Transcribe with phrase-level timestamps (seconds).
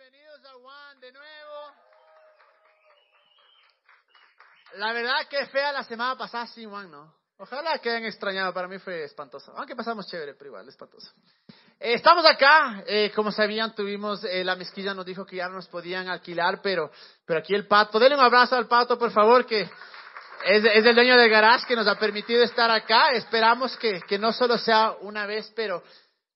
[0.00, 1.74] Bienvenidos a Juan de nuevo.
[4.76, 7.12] La verdad que fea la semana pasada sin Juan, ¿no?
[7.36, 9.52] Ojalá que hayan extrañado, para mí fue espantoso.
[9.54, 11.12] Aunque pasamos chévere, pero igual, espantoso.
[11.78, 15.56] Eh, estamos acá, eh, como sabían, tuvimos, eh, la mezquilla nos dijo que ya no
[15.56, 16.90] nos podían alquilar, pero,
[17.26, 20.94] pero aquí el pato, denle un abrazo al pato, por favor, que es, es el
[20.94, 23.10] dueño del garage que nos ha permitido estar acá.
[23.10, 25.82] Esperamos que, que no solo sea una vez, pero,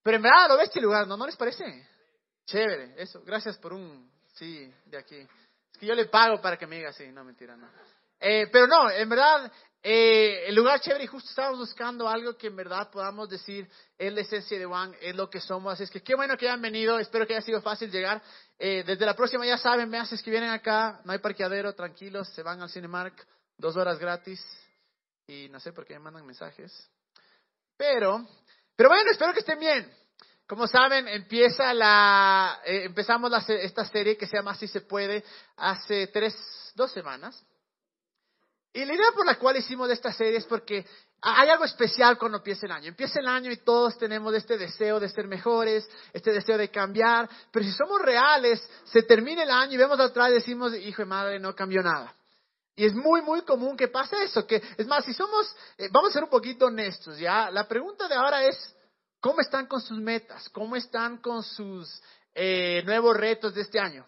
[0.03, 1.17] pero en verdad lo ves este lugar, ¿no?
[1.17, 1.93] ¿No les parece?
[2.46, 3.22] Chévere, eso.
[3.24, 5.16] Gracias por un sí de aquí.
[5.72, 7.68] Es que yo le pago para que me diga sí, no mentira, no.
[8.21, 9.52] Eh, pero no, en verdad,
[9.82, 13.68] eh, el lugar chévere y justo estábamos buscando algo que en verdad podamos decir
[13.99, 15.75] es la esencia de Juan, es lo que somos.
[15.75, 18.22] Así es que qué bueno que hayan venido, espero que haya sido fácil llegar.
[18.58, 22.29] Eh, desde la próxima ya saben, me haces que vienen acá, no hay parqueadero, tranquilos,
[22.30, 23.26] se van al Cinemark,
[23.58, 24.40] dos horas gratis
[25.26, 26.72] y no sé por qué me mandan mensajes.
[27.76, 28.26] Pero,
[28.76, 30.04] pero bueno, espero que estén bien.
[30.46, 35.25] Como saben, empieza la, eh, empezamos la, esta serie que se llama Así se puede
[35.56, 36.34] hace tres,
[36.74, 37.42] dos semanas.
[38.74, 40.84] Y la idea por la cual hicimos esta serie es porque
[41.22, 42.88] hay algo especial cuando empieza el año.
[42.88, 47.30] Empieza el año y todos tenemos este deseo de ser mejores, este deseo de cambiar,
[47.50, 51.06] pero si somos reales, se termina el año y vemos atrás y decimos, hijo de
[51.06, 52.14] madre, no cambió nada.
[52.76, 54.47] Y es muy, muy común que pase eso.
[54.47, 57.50] Que, es más, si somos, eh, vamos a ser un poquito honestos, ¿ya?
[57.50, 58.76] La pregunta de ahora es,
[59.25, 60.50] ¿cómo están con sus metas?
[60.50, 61.98] ¿Cómo están con sus
[62.34, 64.06] eh, nuevos retos de este año?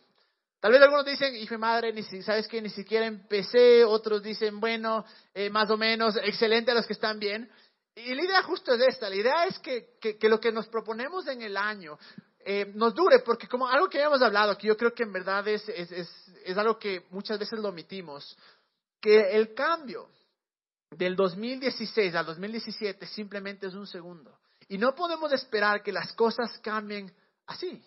[0.60, 5.06] Tal vez algunos dicen, hijo madre, ni, sabes que ni siquiera empecé, otros dicen, bueno,
[5.32, 7.50] eh, más o menos, excelente a los que están bien.
[7.94, 10.66] Y la idea justo es esta, la idea es que, que, que lo que nos
[10.68, 11.98] proponemos en el año
[12.40, 15.48] eh, nos dure, porque como algo que habíamos hablado, que yo creo que en verdad
[15.48, 16.10] es, es, es,
[16.44, 18.36] es algo que muchas veces lo omitimos,
[19.00, 20.10] que el cambio
[20.90, 24.38] del 2016 al 2017 simplemente es un segundo.
[24.68, 27.12] Y no podemos esperar que las cosas cambien
[27.46, 27.82] así.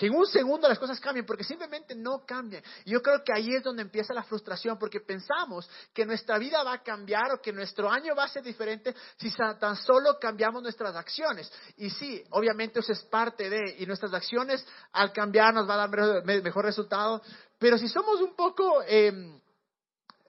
[0.00, 2.62] Que en un segundo las cosas cambien, porque simplemente no cambian.
[2.86, 6.62] Y yo creo que ahí es donde empieza la frustración, porque pensamos que nuestra vida
[6.62, 10.62] va a cambiar o que nuestro año va a ser diferente si tan solo cambiamos
[10.62, 11.52] nuestras acciones.
[11.76, 15.86] Y sí, obviamente eso es parte de, y nuestras acciones al cambiar nos va a
[15.86, 17.20] dar mejor resultado.
[17.58, 19.38] Pero si somos un poco eh,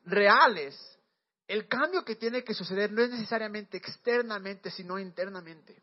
[0.03, 0.77] reales,
[1.47, 5.81] el cambio que tiene que suceder no es necesariamente externamente, sino internamente.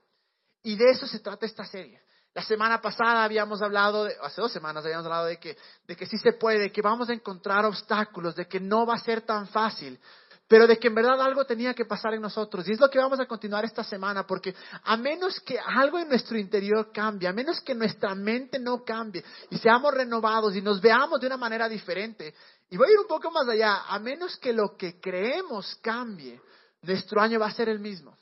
[0.62, 2.00] Y de eso se trata esta serie.
[2.34, 6.06] La semana pasada habíamos hablado, de, hace dos semanas habíamos hablado de que, de que
[6.06, 9.22] sí se puede, de que vamos a encontrar obstáculos, de que no va a ser
[9.22, 9.98] tan fácil,
[10.46, 12.68] pero de que en verdad algo tenía que pasar en nosotros.
[12.68, 14.54] Y es lo que vamos a continuar esta semana, porque
[14.84, 19.24] a menos que algo en nuestro interior cambie, a menos que nuestra mente no cambie
[19.50, 22.34] y seamos renovados y nos veamos de una manera diferente,
[22.70, 26.40] y voy a ir un poco más allá, a menos que lo que creemos cambie,
[26.82, 28.16] nuestro año va a ser el mismo.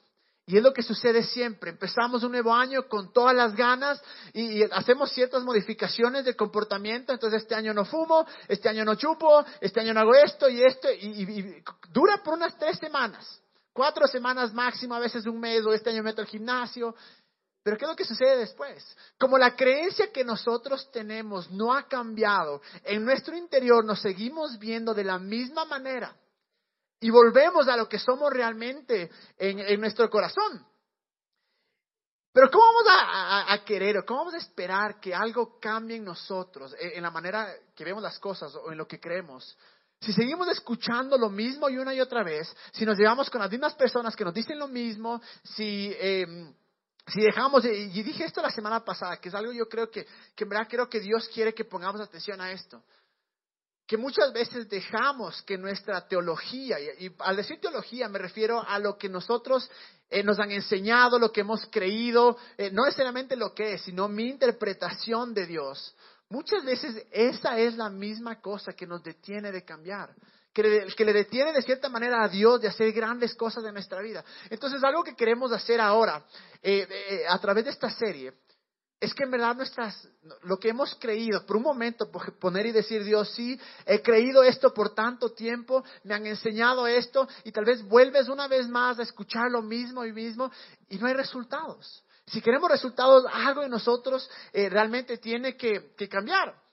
[0.49, 1.71] Y es lo que sucede siempre.
[1.71, 4.01] Empezamos un nuevo año con todas las ganas
[4.33, 7.13] y, hacemos ciertas modificaciones de comportamiento.
[7.13, 10.63] Entonces este año no fumo, este año no chupo, este año no hago esto y
[10.63, 10.89] esto.
[10.93, 13.43] Y, dura por unas tres semanas,
[13.73, 16.95] cuatro semanas máximo, a veces un mes o este año meto al gimnasio.
[17.65, 18.97] Pero ¿qué es lo que sucede después?
[19.19, 24.95] Como la creencia que nosotros tenemos no ha cambiado, en nuestro interior nos seguimos viendo
[24.95, 26.15] de la misma manera
[27.01, 30.65] y volvemos a lo que somos realmente en, nuestro corazón.
[32.33, 32.85] Pero ¿cómo vamos
[33.49, 37.51] a, querer o cómo vamos a esperar que algo cambie en nosotros, en, la manera
[37.75, 39.57] que vemos las cosas o en lo que creemos?
[40.01, 43.51] Si seguimos escuchando lo mismo y una y otra vez, si nos llevamos con las
[43.51, 46.53] mismas personas que nos dicen lo mismo, si, em,
[47.07, 50.45] si dejamos, y dije esto la semana pasada, que es algo yo creo que, que
[50.45, 52.83] en verdad creo que Dios quiere que pongamos atención a esto
[53.87, 58.99] que muchas veces dejamos que nuestra teología, y, al decir teología me refiero a lo
[58.99, 59.71] que nosotros
[60.11, 64.09] eh, nos han enseñado, lo que hemos creído, eh, no necesariamente lo que es, sino
[64.09, 65.95] mi interpretación de Dios.
[66.29, 70.13] Muchas veces esa es la misma cosa que nos detiene de cambiar,
[70.53, 74.25] que le, detiene de cierta manera a Dios de hacer grandes cosas en nuestra vida.
[74.51, 76.25] Entonces, algo que queremos hacer ahora,
[76.61, 78.33] eh, a través de esta serie,
[79.01, 80.09] es que en verdad nuestras,
[80.43, 84.73] lo que hemos creído, por un momento poner y decir, Dios, sí, he creído esto
[84.73, 89.03] por tanto tiempo, me han enseñado esto, y tal vez vuelves una vez más a
[89.03, 90.51] escuchar lo mismo y mismo,
[90.89, 92.03] y no hay resultados.
[92.27, 96.66] Si queremos resultados, algo en nosotros eh, realmente tiene que cambiar.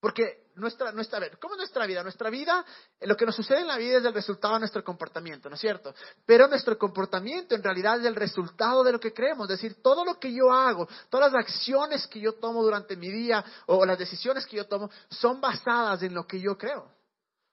[0.00, 2.02] Porque nuestra, nuestra, ¿cómo es nuestra vida?
[2.02, 2.64] Nuestra vida,
[3.00, 5.60] lo que nos sucede en la vida es el resultado de nuestro comportamiento, ¿no es
[5.60, 5.94] cierto?
[6.24, 9.50] Pero nuestro comportamiento en realidad es el resultado de lo que creemos.
[9.50, 13.10] Es decir, todo lo que yo hago, todas las acciones que yo tomo durante mi
[13.10, 16.99] día o las decisiones que yo tomo son basadas en lo que yo creo.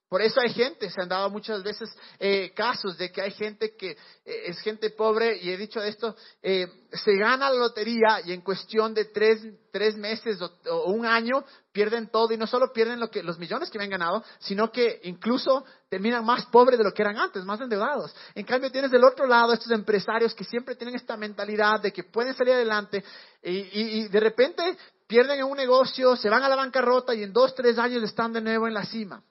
[0.10, 3.76] Por eso hay gente, se han dado muchas veces eh, casos de que hay gente
[3.76, 8.32] que eh, es gente pobre, y he dicho esto, eh, se gana la lotería y
[8.32, 11.44] en cuestión de tres, tres meses o, un año
[11.74, 15.02] pierden todo, y no solo pierden lo que, los millones que habían ganado, sino que
[15.04, 18.16] incluso terminan más pobres de lo que eran antes, más endeudados.
[18.34, 22.06] En cambio, tienes del otro lado estos empresarios que siempre tienen esta mentalidad de que
[22.06, 23.04] pueden salir adelante
[23.44, 27.34] y, y de repente pierden en un negocio, se van a la bancarrota y en
[27.34, 29.22] dos, tres años están de nuevo en la cima.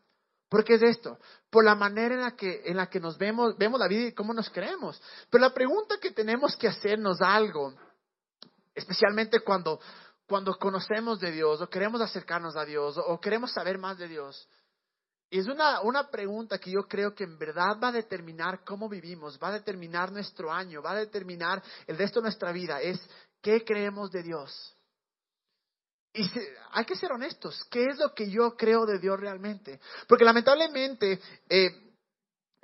[0.48, 1.18] ¿Por qué es esto?
[1.50, 4.12] Por la manera en la que, en la que nos vemos, vemos la vida y
[4.12, 5.00] cómo nos creemos.
[5.30, 7.74] Pero la pregunta que tenemos que hacernos algo,
[8.74, 9.80] especialmente cuando,
[10.26, 14.48] cuando conocemos de Dios o queremos acercarnos a Dios o, queremos saber más de Dios,
[15.28, 19.40] es una, una pregunta que yo creo que en verdad va a determinar cómo vivimos,
[19.42, 23.00] va a determinar nuestro año, va a determinar el resto de nuestra vida, es
[23.42, 24.75] ¿qué creemos de Dios?
[26.16, 26.30] Y
[26.72, 29.80] hay que ser honestos, ¿qué es lo que yo creo de Dios realmente?
[30.08, 31.85] Porque lamentablemente eh,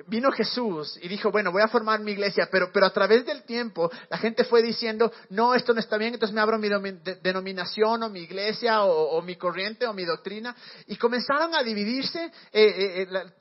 [0.06, 3.42] vino Jesús y dijo, bueno, voy a formar mi iglesia, pero, pero a través del
[3.44, 6.68] tiempo la gente fue diciendo, no, esto no está bien, entonces me abro mi
[7.22, 10.54] denominación o mi iglesia o, mi corriente o mi doctrina.
[10.86, 13.32] Y comenzaron a dividirse, eh, eh, eh,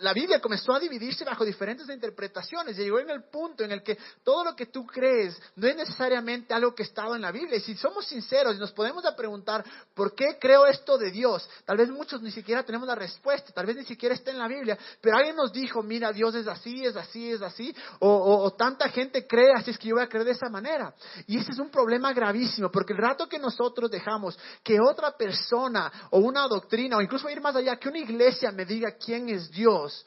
[0.00, 2.76] la, Biblia comenzó a dividirse bajo diferentes interpretaciones.
[2.76, 6.54] Llegó en el punto en el que todo lo que tú crees no es necesariamente
[6.54, 7.56] algo que estaba en la Biblia.
[7.56, 9.64] Y si somos sinceros y nos podemos a preguntar,
[9.94, 11.48] ¿por qué creo esto de Dios?
[11.64, 14.48] Tal vez muchos ni siquiera tenemos la respuesta, tal vez ni siquiera está en la
[14.48, 18.88] Biblia, pero alguien nos dijo, mira, Dios es así, es así, es así, o, tanta
[18.88, 20.94] gente cree, así es que yo voy a creer de esa manera.
[21.26, 26.08] Y ese es un problema gravísimo, porque el rato que nosotros dejamos que otra persona
[26.10, 29.50] o una doctrina, o incluso ir más allá, que una iglesia me diga quién es
[29.50, 30.06] Dios,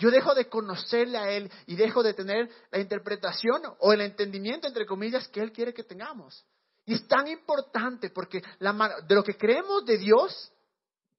[0.00, 4.66] yo dejo de conocerle a Él y dejo de tener la interpretación o el entendimiento,
[4.66, 6.42] entre comillas, que Él quiere que tengamos.
[6.86, 10.52] Y es tan importante porque de lo que creemos de Dios,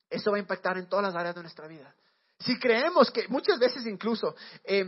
[0.09, 1.93] eso va a impactar en todas las áreas de nuestra vida.
[2.43, 4.85] Si creemos que muchas veces incluso, eh,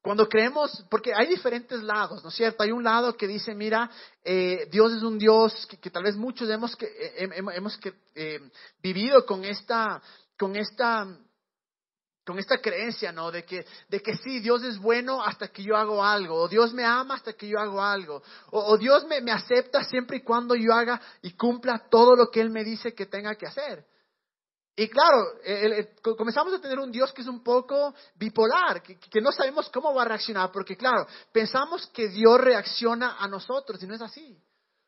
[0.00, 2.62] cuando creemos, porque hay diferentes lados, ¿no es cierto?
[2.62, 3.90] Hay un lado que dice, mira,
[4.24, 7.92] eh, Dios es un Dios que, tal vez muchos hemos, que, eh, hemos que,
[8.82, 10.02] vivido con esta,
[10.36, 11.06] con esta,
[12.24, 13.30] con esta creencia, ¿no?
[13.30, 16.72] De que, de que sí, Dios es bueno hasta que yo hago algo, o Dios
[16.72, 20.72] me ama hasta que yo hago algo, o, Dios me acepta siempre y cuando yo
[20.72, 23.91] haga y cumpla todo lo que Él me dice que tenga que hacer.
[24.74, 25.24] Y claro,
[26.16, 30.02] comenzamos a tener un Dios que es un poco bipolar, que, no sabemos cómo va
[30.02, 34.38] a reaccionar, porque claro, pensamos que Dios reacciona a nosotros y no es así.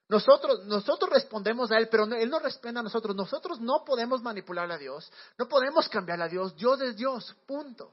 [0.08, 3.14] Nosotros, nosotros respondemos a Él, pero Él no responde a nosotros.
[3.16, 6.56] Nosotros no podemos manipular a Dios, no podemos cambiar a Dios.
[6.56, 7.90] Dios es Dios, punto.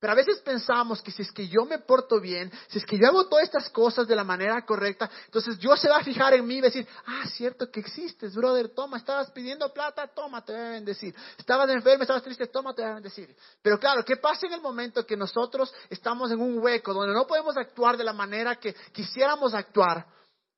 [0.00, 2.96] Pero a veces pensamos que si es que yo me porto bien, si es que
[2.96, 6.34] yo hago todas estas cosas de la manera correcta, entonces Dios se va a fijar
[6.34, 10.52] en mí y decir, ah, cierto que existes, brother, toma, estabas pidiendo plata, toma, te
[10.52, 11.14] voy a bendecir.
[11.36, 13.34] Estabas enfermo, estabas triste, toma, te voy a bendecir.
[13.60, 17.26] Pero claro, ¿qué pasa en el momento que nosotros estamos en un hueco donde no
[17.26, 20.06] podemos actuar de la manera que quisiéramos actuar?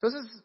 [0.02, 0.42] Entonces,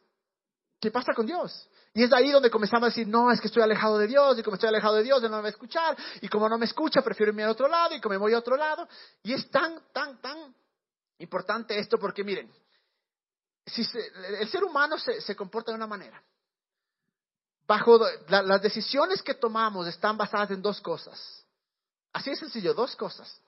[0.79, 1.69] ¿qué pasa con Dios?
[1.95, 4.43] Y es ahí donde comenzamos a decir, no, es que estoy alejado de Dios, y
[4.43, 6.65] como estoy alejado de Dios, Él no me va a escuchar, y como no me
[6.65, 8.85] escucha, prefiero irme a otro lado, y como me voy a otro lado.
[9.23, 10.53] Y es tan, tan, tan
[11.19, 12.51] importante esto, porque miren,
[13.65, 13.87] si
[14.39, 16.21] el ser humano se, comporta de una manera.
[17.65, 21.45] Bajo las decisiones que tomamos están basadas en dos cosas.
[22.11, 23.41] Así es sencillo, dos cosas.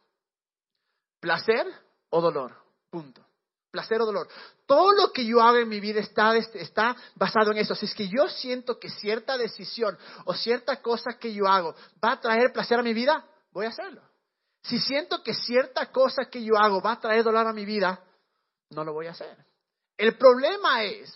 [1.19, 1.67] Placer
[2.09, 2.55] o dolor.
[2.89, 3.26] Punto
[3.71, 4.27] placer o dolor.
[4.65, 7.75] Todo lo que yo hago en mi vida está, está basado en eso.
[7.75, 12.13] Si es que yo siento que cierta decisión o cierta cosa que yo hago va
[12.13, 14.01] a traer placer a mi vida, voy a hacerlo.
[14.63, 18.03] Si siento que cierta cosa que yo hago va a traer dolor a mi vida,
[18.71, 19.37] no lo voy a hacer.
[19.97, 21.11] El problema es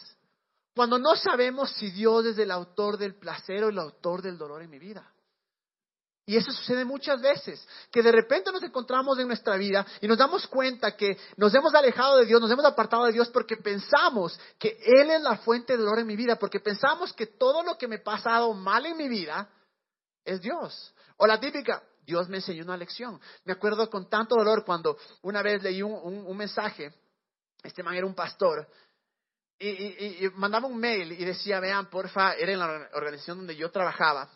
[0.73, 4.61] cuando no sabemos si Dios es el autor del placer o el autor del dolor
[4.61, 5.11] en mi vida.
[6.31, 10.17] Y eso sucede muchas veces, que de repente nos encontramos en nuestra vida y nos
[10.17, 14.39] damos cuenta que nos hemos alejado de Dios, nos hemos apartado de Dios porque pensamos
[14.57, 17.77] que Él es la fuente de dolor en mi vida, porque pensamos que todo lo
[17.77, 19.49] que me ha pasado mal en mi vida
[20.23, 20.93] es Dios.
[21.17, 23.19] O la típica, Dios me enseñó una lección.
[23.43, 26.93] Me acuerdo con tanto dolor cuando una vez leí un, mensaje,
[27.61, 28.65] este man era un pastor,
[29.59, 29.67] y,
[30.25, 34.29] y mandaba un mail y decía, vean, porfa, era en la organización donde yo trabajaba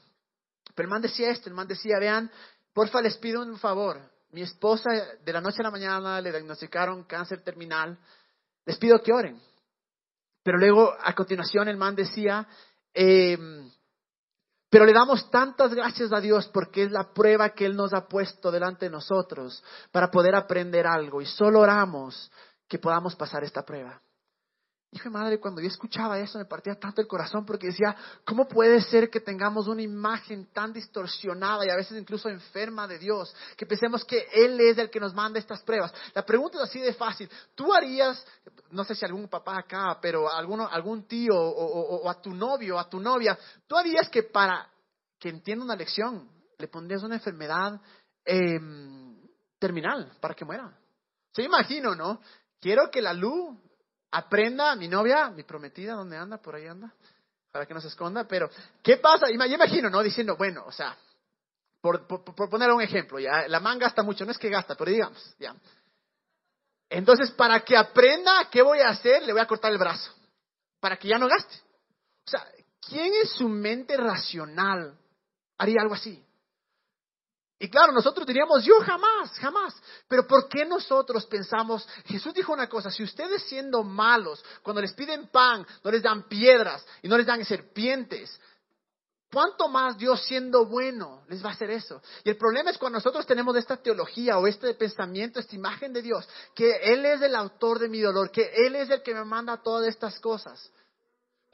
[0.75, 2.29] pero el man decía esto, el man decía, vean,
[2.73, 3.99] porfa, les pido un favor.
[4.31, 4.91] Mi esposa
[5.23, 7.97] de la noche a la mañana le diagnosticaron cáncer terminal.
[8.65, 9.41] Les pido que oren.
[10.43, 12.45] Pero luego, a continuación, el man decía,
[12.93, 13.71] em,
[14.69, 18.07] pero le damos tantas gracias a Dios porque es la prueba que Él nos ha
[18.07, 21.21] puesto delante de nosotros para poder aprender algo.
[21.21, 22.29] Y solo oramos
[22.67, 24.01] que podamos pasar esta prueba.
[24.95, 28.47] Hijo de madre, cuando yo escuchaba eso me partía tanto el corazón porque decía, ¿cómo
[28.47, 33.35] puede ser que tengamos una imagen tan distorsionada y a veces incluso enferma de Dios?
[33.57, 35.93] Que pensemos que Él es el que nos manda estas pruebas.
[36.13, 37.29] La pregunta es así de fácil.
[37.55, 38.25] ¿Tú harías,
[38.71, 42.79] no sé si algún papá acá, pero alguno, algún tío o, a tu novio o
[42.79, 43.37] a tu novia,
[43.67, 44.65] ¿tú harías que para
[45.19, 47.81] que entienda una lección le pondrías una enfermedad
[48.23, 49.19] em,
[49.59, 50.73] terminal para que muera?
[51.33, 52.21] Se imagino, ¿no?
[52.61, 53.57] Quiero que la luz
[54.15, 56.37] aprenda, mi novia, mi prometida, ¿dónde anda?
[56.37, 56.93] Por ahí anda,
[57.51, 58.49] para que no se esconda, pero
[58.81, 59.27] ¿qué pasa?
[59.27, 60.01] Yo imagino, ¿no?
[60.01, 60.97] Diciendo, bueno, o sea,
[61.81, 62.07] por,
[62.49, 65.53] poner un ejemplo, ya, la man gasta mucho, no es que gasta, pero digamos, ya.
[66.89, 70.13] Entonces, para que aprenda qué voy a hacer, le voy a cortar el brazo,
[70.79, 71.55] para que ya no gaste.
[72.25, 72.47] O sea,
[72.87, 74.97] ¿quién en su mente racional
[75.57, 76.24] haría algo así?
[77.57, 79.73] Y claro, nosotros diríamos, yo jamás, jamás.
[80.09, 84.93] Pero ¿por qué nosotros pensamos, Jesús dijo una cosa, si ustedes siendo malos, cuando les
[84.93, 88.37] piden pan, no les dan piedras y no les dan serpientes,
[89.31, 92.01] ¿cuánto más Dios siendo bueno les va a hacer eso?
[92.25, 96.01] Y el problema es cuando nosotros tenemos esta teología o este pensamiento, esta imagen de
[96.01, 99.23] Dios, que Él es el autor de mi dolor, que Él es el que me
[99.23, 100.71] manda todas estas cosas.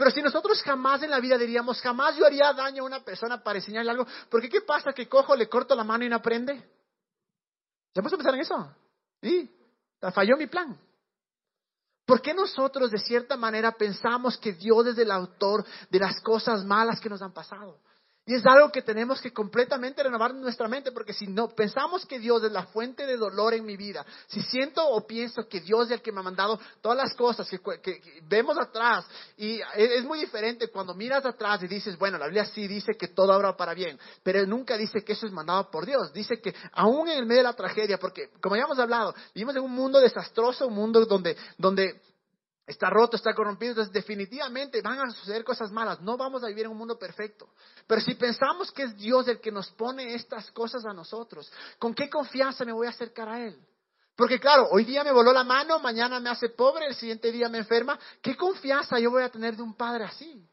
[0.02, 3.44] Pero si nosotros jamás en la vida diríamos, jamás yo haría daño a una persona
[3.44, 6.56] para enseñarle algo, porque ¿qué pasa que cojo, le corto la mano y no aprende?
[7.94, 8.76] ¿Ya a pensar en eso?
[9.22, 9.56] Sí,
[10.12, 10.76] falló mi plan.
[12.04, 16.66] ¿Por qué nosotros de cierta manera pensamos que Dios es el autor de las cosas
[16.66, 17.80] malas que nos han pasado?
[18.24, 22.20] Y es algo que tenemos que completamente renovar nuestra mente, porque si no pensamos que
[22.20, 25.88] Dios es la fuente de dolor en mi vida, si siento o pienso que Dios
[25.88, 30.20] es el que me ha mandado todas las cosas que, vemos atrás, y es, muy
[30.20, 33.74] diferente cuando miras atrás y dices, bueno, la Biblia sí dice que todo obra para
[33.74, 37.26] bien, pero nunca dice que eso es mandado por Dios, dice que aún en el
[37.26, 40.76] medio de la tragedia, porque como ya hemos hablado, vivimos en un mundo desastroso, un
[40.76, 42.00] mundo donde, donde
[42.72, 46.66] está roto, está corrompido, entonces definitivamente van a suceder cosas malas, no vamos a vivir
[46.66, 47.50] en un mundo perfecto.
[47.88, 51.94] Pero si pensamos que es Dios el que nos pone estas cosas a nosotros, ¿con
[51.94, 53.60] qué confianza me voy a acercar a Él?
[54.16, 57.50] Porque claro, hoy día me voló la mano, mañana me hace pobre, el siguiente día
[57.50, 60.48] me enferma, ¿qué confianza yo voy a tener de un padre así?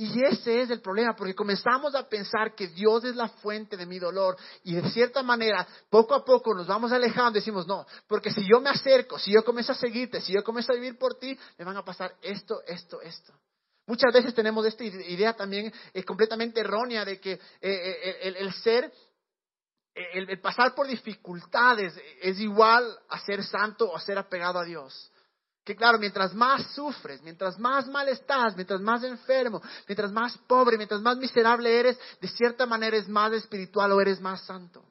[0.00, 3.84] Y ese es el problema, porque comenzamos a pensar que Dios es la fuente de
[3.84, 7.84] mi dolor y de cierta manera, poco a poco nos vamos alejando y decimos, no,
[8.06, 10.96] porque si yo me acerco, si yo comienzo a seguirte, si yo comienzo a vivir
[10.96, 13.32] por ti, me van a pasar esto, esto, esto.
[13.88, 18.92] Muchas veces tenemos esta idea también eh, completamente errónea de que eh, eh, el, ser,
[19.94, 25.10] el pasar por dificultades es igual a ser santo o a ser apegado a Dios.
[25.68, 30.78] Que claro, mientras más sufres, mientras más mal estás, mientras más enfermo, mientras más pobre,
[30.78, 34.82] mientras más miserable eres, de cierta manera es más espiritual o eres más santo.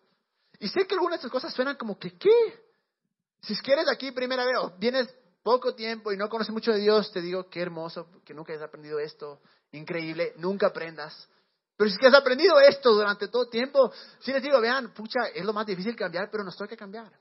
[0.60, 2.63] Y sé que algunas de estas cosas suenan como que, ¿qué?
[3.41, 7.12] Si quieres aquí primera vez, o vienes poco tiempo y no conoces mucho de Dios,
[7.12, 9.41] te digo, qué hermoso, que nunca hayas aprendido esto,
[9.72, 11.27] increíble, nunca aprendas.
[11.75, 15.25] Pero si es que has aprendido esto durante todo tiempo, si les digo, vean, pucha,
[15.34, 17.12] es lo más difícil cambiar, pero nos toca que cambiar.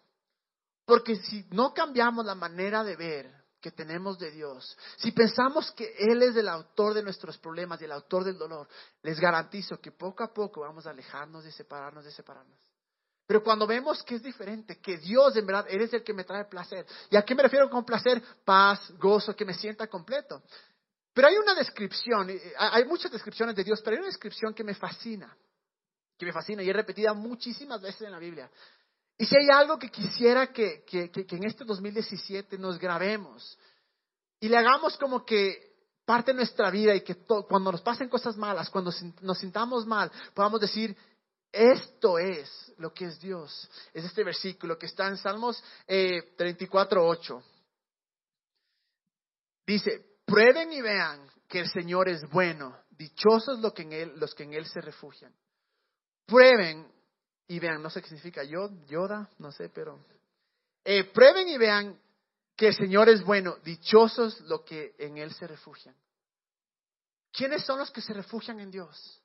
[0.85, 5.95] Porque si no cambiamos la manera de ver, que tenemos de Dios, si pensamos que
[5.99, 8.69] Él es el autor de nuestros problemas y el autor del dolor,
[9.03, 12.59] les garantizo que poco a poco vamos a alejarnos de separarnos, de separarnos.
[13.27, 16.45] Pero cuando vemos que es diferente, que Dios en verdad eres el que me trae
[16.45, 16.87] placer.
[17.11, 18.23] ¿Y a qué me refiero con placer?
[18.45, 20.43] Paz, gozo, que me sienta completo.
[21.13, 24.75] Pero hay una descripción, hay muchas descripciones de Dios, pero hay una descripción que me
[24.75, 25.35] fascina,
[26.17, 28.51] que me fascina y es repetida muchísimas veces en la Biblia.
[29.19, 33.59] Y si hay algo que quisiera que, en este 2017 nos grabemos
[34.41, 37.17] y le hagamos como que parte de nuestra vida y que
[37.49, 38.93] cuando nos pasen cosas malas, cuando
[39.23, 40.97] nos sintamos mal, podamos decir,
[41.51, 43.69] esto es lo que es Dios.
[43.95, 47.43] Es este versículo que está en Salmos eh, 34, 8.
[49.67, 54.35] Dice, prueben y vean que el Señor es bueno, dichosos los que en Él, los
[54.35, 55.35] que en Él se refugian.
[56.27, 56.87] Prueben
[57.49, 60.05] y vean, no sé qué significa yo, Yoda, no sé, pero
[60.85, 61.99] eh, prueben y vean
[62.57, 65.95] que el Señor es bueno, dichosos los que en Él se refugian.
[67.33, 69.23] ¿Quiénes son los que se refugian en Dios?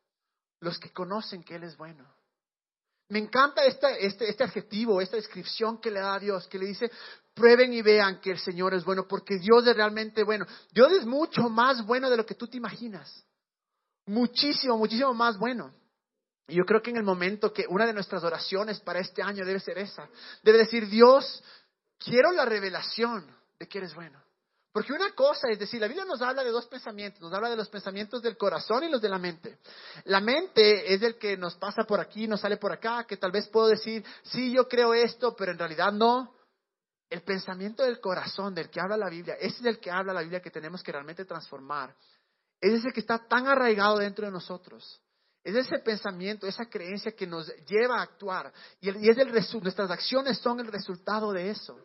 [0.60, 2.06] Los que conocen que Él es bueno.
[3.10, 6.92] Me encanta este, este adjetivo, esta descripción que le da a Dios, que le dice,
[7.34, 10.46] prueben y vean que el Señor es bueno, porque Dios es realmente bueno.
[10.72, 13.26] Dios es mucho más bueno de lo que tú te imaginas.
[14.06, 15.74] Muchísimo, muchísimo más bueno.
[16.52, 19.60] Yo creo que en el momento que una de nuestras oraciones para este año debe
[19.60, 20.08] ser esa,
[20.44, 21.44] debe decir, Dios,
[21.98, 23.26] quiero la revelación
[23.60, 24.22] de que eres bueno.
[24.72, 27.58] Porque una cosa es decir, la Biblia nos habla de dos pensamientos, nos habla de
[27.58, 29.60] los pensamientos del corazón y los de la mente.
[30.06, 33.32] La mente es el que nos pasa por aquí, nos sale por acá, que tal
[33.32, 36.36] vez puedo decir, sí, yo creo esto, pero en realidad no.
[37.10, 40.22] el pensamiento del corazón del que habla la Biblia, ese es el que habla la
[40.22, 41.94] Biblia que tenemos que realmente transformar.
[42.62, 45.02] Es ese que está tan arraigado dentro de nosotros.
[45.44, 48.54] Es ese pensamiento, esa creencia que nos lleva a actuar.
[48.80, 51.78] Y, es el nuestras acciones son el resultado de eso.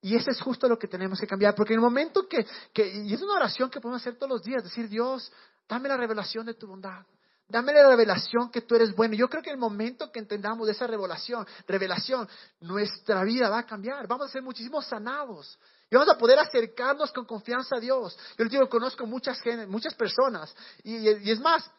[0.00, 1.54] Y ese es justo lo que tenemos que cambiar.
[1.54, 4.42] Porque en el momento que, que, y es una oración que podemos hacer todos los
[4.42, 5.30] días, decir, Dios,
[5.68, 7.04] dame la revelación de tu bondad.
[7.50, 9.14] Dame la revelación que tú eres bueno.
[9.14, 12.28] Yo creo que el momento que entendamos esa revelación, revelación,
[12.60, 14.06] nuestra vida va a cambiar.
[14.06, 15.58] Vamos a ser muchísimos sanados.
[15.90, 18.16] Y vamos a poder acercarnos con confianza a Dios.
[18.36, 20.54] Yo les digo, conozco muchas, muchas personas.
[20.84, 21.70] Y, y es más,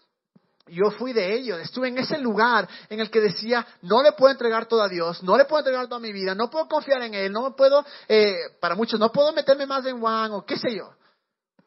[0.72, 4.32] yo fui de ellos, estuve en ese lugar en el que decía, no le puedo
[4.32, 7.14] entregar todo a Dios, no le puedo entregar toda mi vida, no puedo confiar en
[7.14, 10.76] Él, no puedo, eh, para muchos, no puedo meterme más en Juan o qué sé
[10.76, 10.94] yo.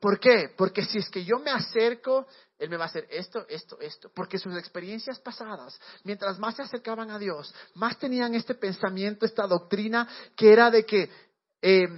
[0.01, 0.53] ¿Por qué?
[0.57, 2.27] Porque si es que yo me acerco
[2.63, 4.09] él me va a hacer esto, esto, esto.
[4.15, 9.49] Porque sus experiencias pasadas, mientras más se acercaban a Dios, más tenían este pensamiento, esta
[9.49, 11.11] doctrina, que era de que
[11.61, 11.89] eh,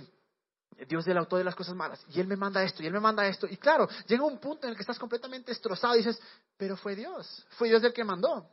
[0.88, 2.04] Dios es el autor de las cosas malas.
[2.10, 3.46] Y Él me manda esto, y Él me manda esto.
[3.46, 6.20] Y claro, llega un punto en el que estás completamente destrozado y dices,
[6.56, 8.48] pero fue Dios, fue Dios el que mandó.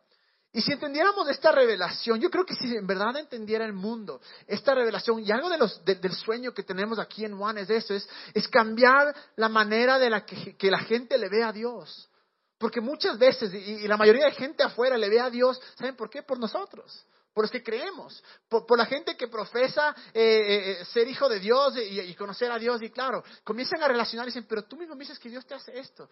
[0.54, 4.76] Y si entendiéramos esta revelación, yo creo que si en verdad entendiera el mundo, esta
[4.76, 8.08] revelación, y algo de los, del sueño que tenemos aquí en Juan es eso, es,
[8.34, 12.10] es cambiar la manera de la que, la gente le ve a Dios.
[12.58, 16.10] Porque muchas veces, y, la mayoría de gente afuera le ve a Dios, ¿saben por
[16.10, 16.22] qué?
[16.22, 21.08] Por nosotros, por los que creemos, por, la gente que profesa eh, eh, eh, ser
[21.08, 24.46] hijo de Dios y, y, conocer a Dios, y claro, comienzan a relacionar y dicen,
[24.48, 26.10] pero tú mismo me dices que Dios te hace esto.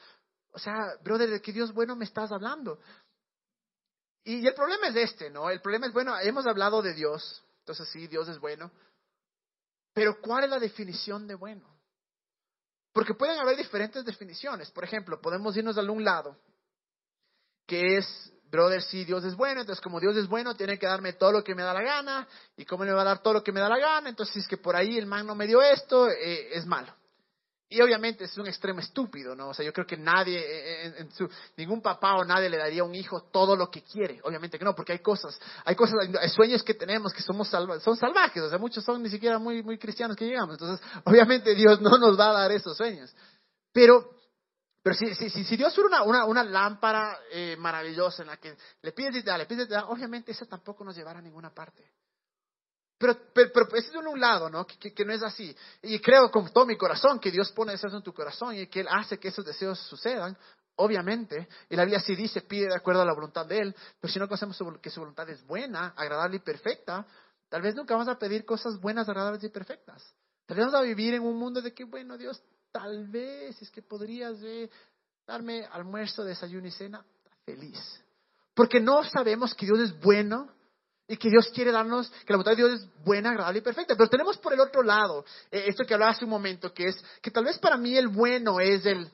[0.51, 2.79] O sea, brother, ¿de qué Dios bueno me estás hablando?
[4.23, 5.49] Y el problema es este, ¿no?
[5.49, 8.71] El problema es, bueno, hemos hablado de Dios, entonces sí, Dios es bueno,
[9.93, 11.67] pero ¿cuál es la definición de bueno?
[12.93, 14.71] Porque pueden haber diferentes definiciones.
[14.71, 16.38] Por ejemplo, podemos irnos a un lado,
[17.65, 21.13] que es, brother, sí, Dios es bueno, entonces como Dios es bueno, tiene que darme
[21.13, 22.27] todo lo que me da la gana,
[22.58, 24.39] y como me va a dar todo lo que me da la gana, entonces si
[24.39, 26.94] es que por ahí el man no me dio esto, eh, es malo.
[27.72, 29.50] Y obviamente es un extremo estúpido, ¿no?
[29.50, 32.58] O sea, yo creo que nadie, eh, eh, en, su, ningún papá o nadie le
[32.58, 34.20] daría a un hijo todo lo que quiere.
[34.24, 37.96] Obviamente que no, porque hay cosas, hay cosas, hay sueños que tenemos que somos son
[37.96, 38.41] salvajes.
[38.41, 40.56] O sea, muchos son ni siquiera muy, muy cristianos que llegamos.
[40.56, 43.15] Entonces, obviamente Dios no nos va a dar esos sueños.
[43.72, 44.15] Pero,
[44.81, 48.91] pero si, si, si, Dios fuera una, una, lámpara eh, maravillosa en la que le
[48.93, 51.22] pides y te da, le pides y te da, obviamente eso tampoco nos llevará a
[51.22, 51.92] ninguna parte.
[52.98, 54.68] Pero, pero, eso es en un lado, ¿no?
[54.68, 55.55] Que, que, no es así.
[55.83, 58.81] Y creo con todo mi corazón que Dios pone deseos en tu corazón y que
[58.81, 60.37] Él hace que esos deseos sucedan,
[60.75, 61.48] obviamente.
[61.70, 63.75] Y la Biblia sí dice, pide de acuerdo a la voluntad de Él.
[64.01, 67.05] Pero si no conocemos que su voluntad es buena, agradable y perfecta,
[67.48, 70.13] tal vez nunca vamos a pedir cosas buenas, agradables y perfectas.
[70.46, 73.70] Tal vez vamos a vivir en un mundo de que, bueno, Dios, tal vez es
[73.72, 74.38] que podrías
[75.25, 77.03] darme almuerzo, desayuno y cena.
[77.46, 77.79] Feliz.
[78.53, 80.51] Porque no sabemos que Dios es bueno
[81.08, 83.96] y que Dios quiere darnos, que la voluntad de Dios es buena, agradable y perfecta.
[83.96, 87.03] Pero tenemos por el otro lado, eh, esto que hablaba hace un momento, que es
[87.22, 89.10] que tal vez para mí el bueno es el,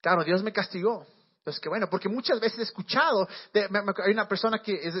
[0.00, 1.06] claro, Dios me castigó,
[1.50, 4.94] entonces, que bueno, porque muchas veces he escuchado, hay una persona que es,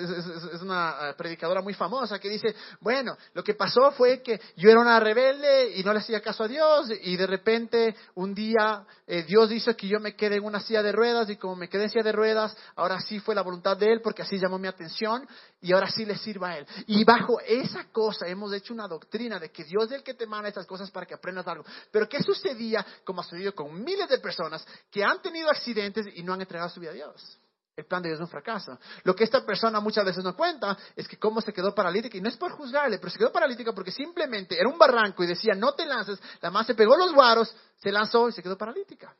[0.62, 4.80] una eh, predicadora muy famosa que dice, bueno, lo que pasó fue que yo era
[4.80, 9.22] una rebelde y no le hacía caso a Dios y de repente un día eh,
[9.22, 11.84] Dios hizo que yo me quede en una silla de ruedas y como me quedé
[11.84, 14.68] en silla de ruedas, ahora sí fue la voluntad de Él porque así llamó mi
[14.68, 15.26] atención
[15.60, 16.66] y ahora sí le sirva a Él.
[16.86, 20.26] Y bajo esa cosa hemos hecho una doctrina de que Dios es el que te
[20.26, 21.64] manda estas cosas para que aprendas algo.
[21.90, 26.22] Pero ¿qué sucedía, como ha sucedido con miles de personas que han tenido accidentes y
[26.22, 27.38] no no han entregado su vida a Dios.
[27.76, 28.78] El plan de Dios es un fracaso.
[29.04, 32.20] Lo que esta persona muchas veces no cuenta es que cómo se quedó paralítica, y
[32.20, 35.54] no es por juzgarle, pero se quedó paralítica porque simplemente era un barranco y decía,
[35.54, 39.14] no te lances, la más se pegó los guaros, se lanzó y se quedó paralítica.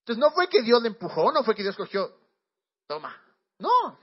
[0.00, 2.12] Entonces no fue que Dios le empujó, no fue que Dios cogió,
[2.88, 3.14] toma,
[3.58, 3.98] no,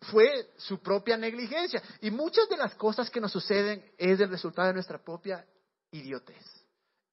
[0.00, 1.82] fue su propia negligencia.
[2.00, 5.46] Y muchas de las cosas que nos suceden es el resultado de nuestra propia
[5.92, 6.44] idiotez.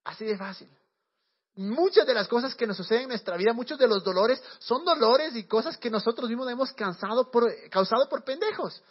[0.03, 0.69] Así de fácil.
[1.55, 4.85] Muchas de las cosas que nos suceden en nuestra vida, muchos de los dolores, son
[4.85, 8.81] dolores y cosas que nosotros mismos hemos causado por pendejos.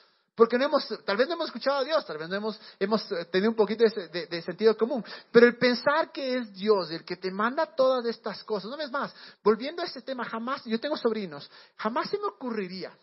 [0.40, 3.24] Porque no hemos, tal vez no hemos escuchado a Dios, tal vez no hemos, eh,
[3.26, 5.04] tenido un poquito de, sentido común.
[5.30, 8.90] Pero el pensar que es Dios el que te manda todas estas cosas, no es
[8.90, 12.96] más, volviendo a este tema, jamás, yo tengo sobrinos, jamás se me ocurriría,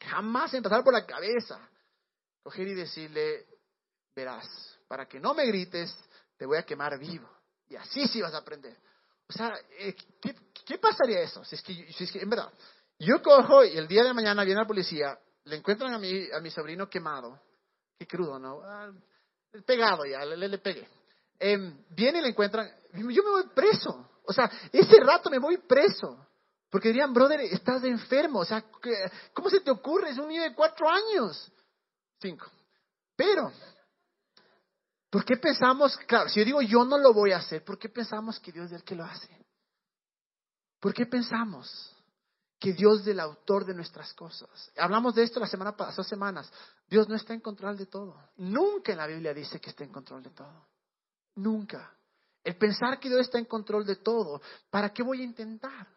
[0.00, 1.60] jamás empezar por la cabeza,
[2.42, 3.46] coger y decirle,
[4.16, 4.48] verás,
[4.88, 5.94] para que no me grites,
[6.36, 7.37] te voy a quemar vivo.
[7.68, 8.76] Y así sí vas a aprender.
[9.28, 11.44] O sea, eh, ¿qué, pasaría eso?
[11.44, 12.50] Si es, que, si es que, en verdad,
[12.98, 16.40] yo cojo y el día de mañana viene la policía, le encuentran a mi, a
[16.40, 17.40] mi sobrino quemado.
[17.98, 18.60] Qué crudo, ¿no?
[18.64, 18.90] Ah,
[19.66, 20.88] pegado ya, le, le pegué.
[21.38, 24.08] Em, viene y le encuentran, yo me voy preso.
[24.24, 26.26] O sea, ese rato me voy preso.
[26.70, 28.40] Porque dirían, brother, estás enfermo.
[28.40, 28.64] O sea,
[29.32, 30.10] ¿cómo se te ocurre?
[30.10, 31.50] Es un niño de cuatro años.
[32.20, 32.46] Cinco.
[33.16, 33.52] Pero,
[35.10, 37.88] ¿Por qué pensamos, claro, si yo digo yo no lo voy a hacer, ¿por qué
[37.88, 39.28] pensamos que Dios es el que lo hace?
[40.80, 41.94] ¿Por qué pensamos
[42.58, 44.70] que Dios es el autor de nuestras cosas?
[44.76, 46.52] Hablamos de esto la semana pasada, semanas.
[46.88, 48.16] Dios no está en control de todo.
[48.36, 50.68] Nunca en la Biblia dice que está en control de todo.
[51.36, 51.92] Nunca.
[52.44, 54.40] El pensar que Dios está en control de todo,
[54.70, 55.88] ¿para qué voy a intentar?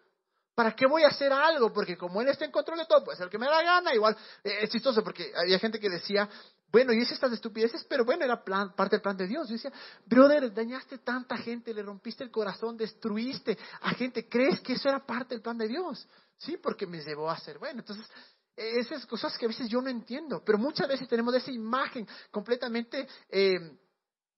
[0.55, 1.71] ¿Para qué voy a hacer algo?
[1.71, 4.17] Porque como Él está en control de todo, pues el que me da gana, igual.
[4.43, 6.29] Eh, es chistoso porque había gente que decía,
[6.71, 9.47] bueno, y hice estas estupideces, pero bueno, era plan, parte del plan de Dios.
[9.49, 9.73] Yo decía,
[10.05, 14.29] brother, dañaste tanta gente, le rompiste el corazón, destruiste a gente.
[14.29, 16.07] ¿Crees que eso era parte del plan de Dios?
[16.37, 17.81] Sí, porque me llevó a ser bueno.
[17.81, 18.07] Entonces,
[18.55, 23.07] esas cosas que a veces yo no entiendo, pero muchas veces tenemos esa imagen completamente
[23.29, 23.77] eh,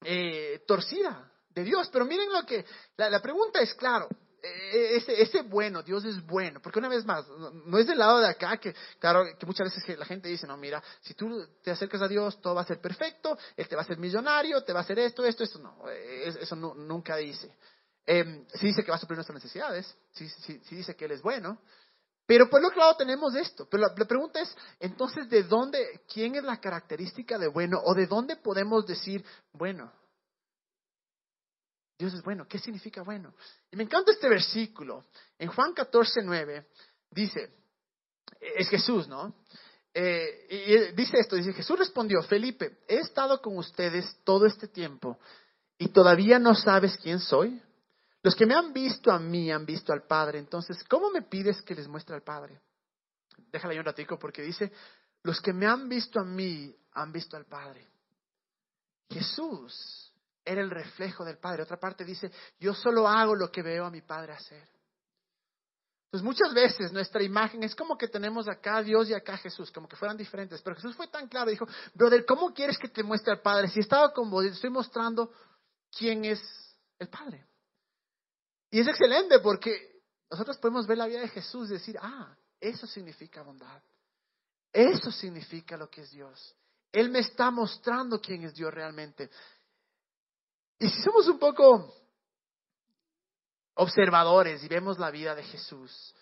[0.01, 1.89] eh, torcida de Dios.
[1.91, 2.65] Pero miren lo que,
[2.97, 4.07] la, pregunta es claro,
[4.43, 7.25] ese, ese, bueno, Dios es bueno, porque una vez más,
[7.65, 10.57] no es del lado de acá que, claro, que muchas veces la gente dice, no,
[10.57, 13.83] mira, si tú te acercas a Dios, todo va a ser perfecto, Él te va
[13.83, 17.55] a ser millonario, te va a hacer esto, esto, esto, no, eso nunca dice.
[18.05, 21.11] Eh, sí dice que va a suplir nuestras necesidades, sí, sí, sí dice que Él
[21.11, 21.59] es bueno,
[22.25, 23.67] pero por otro lado tenemos esto.
[23.69, 27.79] Pero la, pregunta es, entonces, ¿de dónde, quién es la característica de bueno?
[27.83, 29.91] ¿O de dónde podemos decir, bueno,
[31.97, 32.47] Dios es bueno?
[32.47, 33.33] ¿Qué significa bueno?
[33.71, 35.05] Y me encanta este versículo.
[35.37, 36.67] En Juan 14, 9,
[37.11, 37.51] dice,
[38.39, 39.35] es Jesús, ¿no?
[39.93, 45.19] Eh, y dice esto, dice, Jesús respondió, Felipe, he estado con ustedes todo este tiempo
[45.77, 47.61] y todavía no sabes quién soy.
[48.23, 50.39] Los que me han visto a mí han visto al Padre.
[50.39, 52.59] Entonces, ¿cómo me pides que les muestre al Padre?
[53.51, 54.71] Déjala ahí un ratico porque dice,
[55.21, 57.85] los que me han visto a mí han visto al Padre.
[59.09, 60.02] Jesús
[60.45, 61.63] era el reflejo del Padre.
[61.63, 64.67] Otra parte dice, yo solo hago lo que veo a mi Padre hacer.
[66.05, 69.37] Entonces muchas veces nuestra imagen es como que tenemos acá a Dios y acá a
[69.37, 70.61] Jesús, como que fueran diferentes.
[70.61, 73.67] Pero Jesús fue tan claro, dijo, brother, ¿cómo quieres que te muestre al Padre?
[73.69, 75.31] Si estaba con vos, estoy mostrando
[75.91, 76.39] quién es
[76.99, 77.47] el Padre.
[78.69, 82.85] Y es excelente porque nosotros podemos ver la vida de Jesús y decir, ah, eso
[82.85, 83.81] significa bondad.
[84.71, 86.55] Eso significa lo que es Dios.
[86.91, 89.29] Él me está mostrando quién es Dios realmente.
[90.83, 91.95] Y si somos un poco
[93.75, 96.13] observadores y vemos la vida de Jesús,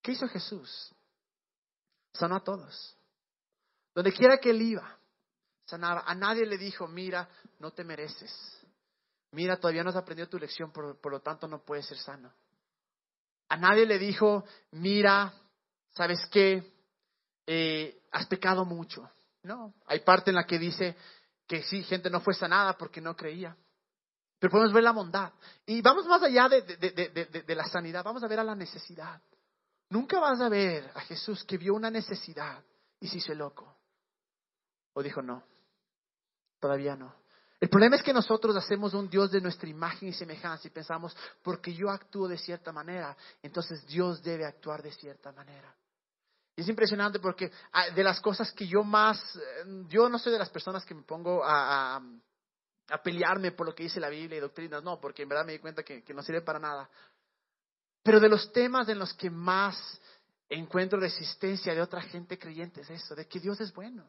[0.00, 0.90] ¿qué hizo Jesús?
[2.14, 2.96] Sanó a todos.
[3.94, 4.98] Donde quiera que él iba,
[5.66, 6.02] sanaba.
[6.06, 8.32] A nadie le dijo, mira, no te mereces.
[9.32, 12.32] Mira, todavía no has aprendido tu lección, por, lo tanto no puedes ser sano.
[13.50, 15.30] A nadie le dijo, mira,
[15.90, 16.72] ¿sabes qué?
[17.46, 19.10] Eh, has pecado mucho.
[19.42, 20.96] No, hay parte en la que dice
[21.46, 23.54] que sí, gente no fue sanada porque no creía.
[24.44, 25.32] Pero podemos ver la bondad.
[25.64, 29.18] Y vamos más allá de, de, la sanidad, vamos a ver a la necesidad.
[29.88, 32.62] Nunca vas a ver a Jesús que vio una necesidad
[33.00, 33.74] y se hizo loco.
[34.92, 35.42] O dijo, no,
[36.60, 37.14] todavía no.
[37.58, 41.16] El problema es que nosotros hacemos un Dios de nuestra imagen y semejanza y pensamos,
[41.42, 45.74] porque yo actúo de cierta manera, entonces Dios debe actuar de cierta manera.
[46.54, 50.34] Y es impresionante porque ah, de las cosas que yo más, eh, yo no soy
[50.34, 52.02] de las personas que me pongo a, a,
[53.02, 55.58] pelearme por lo que dice la Biblia y doctrinas, no, porque en verdad me di
[55.58, 56.88] cuenta que, que no sirve para nada.
[58.02, 59.76] Pero de los temas en los que más
[60.48, 64.04] encuentro resistencia de otra gente creyente es eso, de que Dios es bueno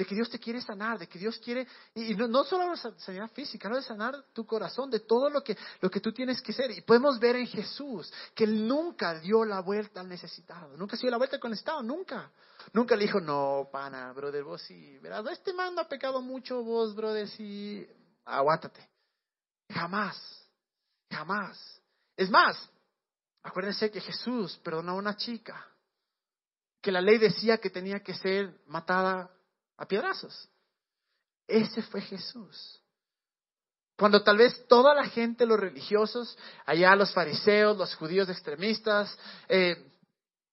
[0.00, 2.76] de que Dios te quiere sanar, de que Dios quiere, y no, no solo la
[2.76, 6.40] sanidad física, no de sanar tu corazón, de todo lo que, lo que tú tienes
[6.40, 6.70] que ser.
[6.70, 11.02] Y podemos ver en Jesús que Él nunca dio la vuelta al necesitado, nunca se
[11.02, 12.32] dio la vuelta con el necesitado, nunca.
[12.72, 16.94] Nunca le dijo, no, pana, brother, vos sí, verás, este man ha pecado mucho, vos,
[16.94, 17.86] brother, sí,
[18.24, 18.88] aguántate.
[19.68, 20.16] Jamás,
[21.10, 21.82] jamás.
[22.16, 22.56] Es más,
[23.42, 25.62] acuérdense que Jesús perdonó a una chica
[26.80, 29.30] que la ley decía que tenía que ser matada
[29.80, 30.48] a piedrazos.
[31.48, 32.80] Ese fue Jesús.
[33.96, 39.92] Cuando tal vez toda la gente, los religiosos, allá los fariseos, los judíos extremistas, eh,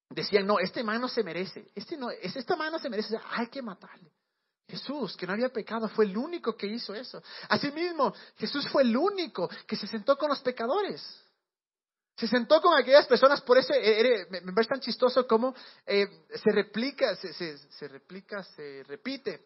[0.09, 3.47] decían, no, este man no se merece, este no, esta man no se merece, hay
[3.47, 4.11] que matarle.
[4.67, 7.21] Jesús, que no había pecado, fue el único que hizo eso.
[7.47, 11.01] Asimismo, Jesús fue el único que se sentó con los pecadores.
[12.17, 15.53] Se sentó con aquellas personas, por eso eh, me, parece tan chistoso cómo
[15.85, 19.45] eh, se replica, se, se, replica, se repite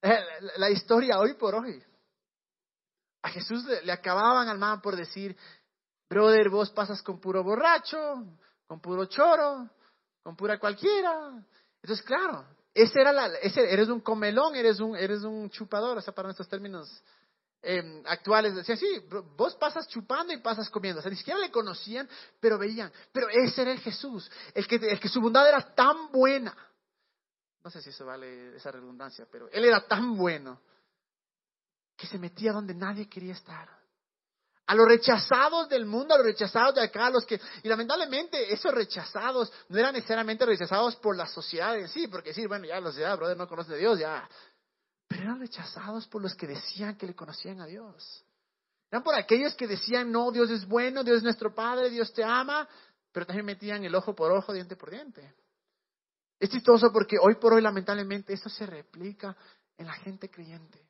[0.00, 0.20] eh,
[0.56, 1.82] la, historia hoy por hoy.
[3.22, 5.36] A Jesús le, acababan al man por decir,
[6.08, 8.24] brother, vos pasas con puro borracho,
[8.68, 9.68] con puro choro,
[10.22, 11.44] con pura cualquiera.
[11.82, 16.00] Entonces, claro, ese era la, ese, eres un comelón, eres un, eres un chupador, o
[16.00, 17.02] sea, para nuestros términos
[17.64, 20.98] Em, actuales decían, sí, vos pasas chupando y pasas comiendo.
[20.98, 22.08] O sea, ni siquiera le conocían,
[22.40, 22.92] pero veían.
[23.12, 26.56] Pero ese era el Jesús, el que, el que su bondad era tan buena.
[27.62, 30.60] No sé si eso vale esa redundancia, pero él era tan bueno
[31.96, 33.68] que se metía donde nadie quería estar.
[34.66, 38.52] A los rechazados del mundo, a los rechazados de acá, a los que, y lamentablemente
[38.52, 42.80] esos rechazados no eran necesariamente rechazados por la sociedad en sí, porque decir, bueno, ya
[42.80, 44.28] la sociedad, brother, no conoce a Dios, ya.
[45.12, 48.24] Pero eran rechazados por los que decían que le conocían a Dios.
[48.90, 52.24] Eran por aquellos que decían, no, Dios es bueno, Dios es nuestro Padre, Dios te
[52.24, 52.66] ama,
[53.12, 55.34] pero también metían el ojo por ojo, diente por diente.
[56.40, 59.36] Es chistoso porque hoy por hoy, lamentablemente, eso se replica
[59.76, 60.80] en la gente creyente.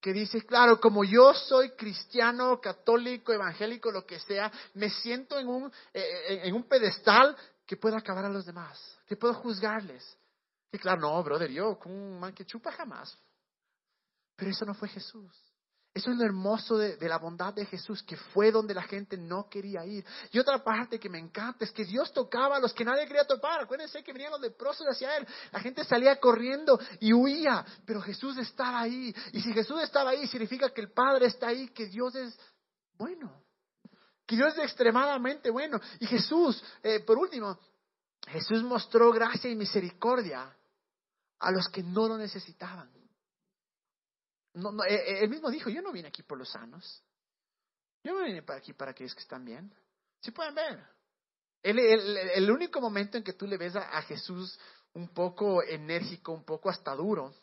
[0.00, 5.48] Que dice, claro, como yo soy cristiano, católico, evangélico, lo que sea, me siento en
[5.48, 10.16] un, eh, eh, en un pedestal que puedo acabar a los demás, que puedo juzgarles.
[10.72, 13.16] Y claro, no, brother, yo con un man que chupa jamás.
[14.36, 15.50] Pero eso no fue Jesús.
[15.92, 19.48] Eso es lo hermoso de, la bondad de Jesús, que fue donde la gente no
[19.48, 20.04] quería ir.
[20.30, 23.24] Y otra parte que me encanta es que Dios tocaba a los que nadie quería
[23.24, 23.62] topar.
[23.62, 25.26] Acuérdense que venían los leprosos hacia Él.
[25.50, 29.12] La gente salía corriendo y huía, pero Jesús estaba ahí.
[29.32, 32.38] Y si Jesús estaba ahí, significa que el Padre está ahí, que Dios es
[32.96, 33.42] bueno.
[34.24, 35.80] Que Dios es extremadamente bueno.
[35.98, 37.58] Y Jesús, eh, por último,
[38.28, 40.54] Jesús mostró gracia y misericordia
[41.40, 42.90] a los que no lo necesitaban.
[44.54, 47.02] No, no, eh, eh, él mismo dijo, yo no vine aquí por los sanos.
[48.02, 49.74] Yo no vine para aquí para aquellos que están bien.
[50.20, 50.84] Si pueden ver.
[51.62, 54.58] El, el, único momento en que tú le ves a, Jesús
[54.94, 57.34] un poco enérgico, un poco hasta duro,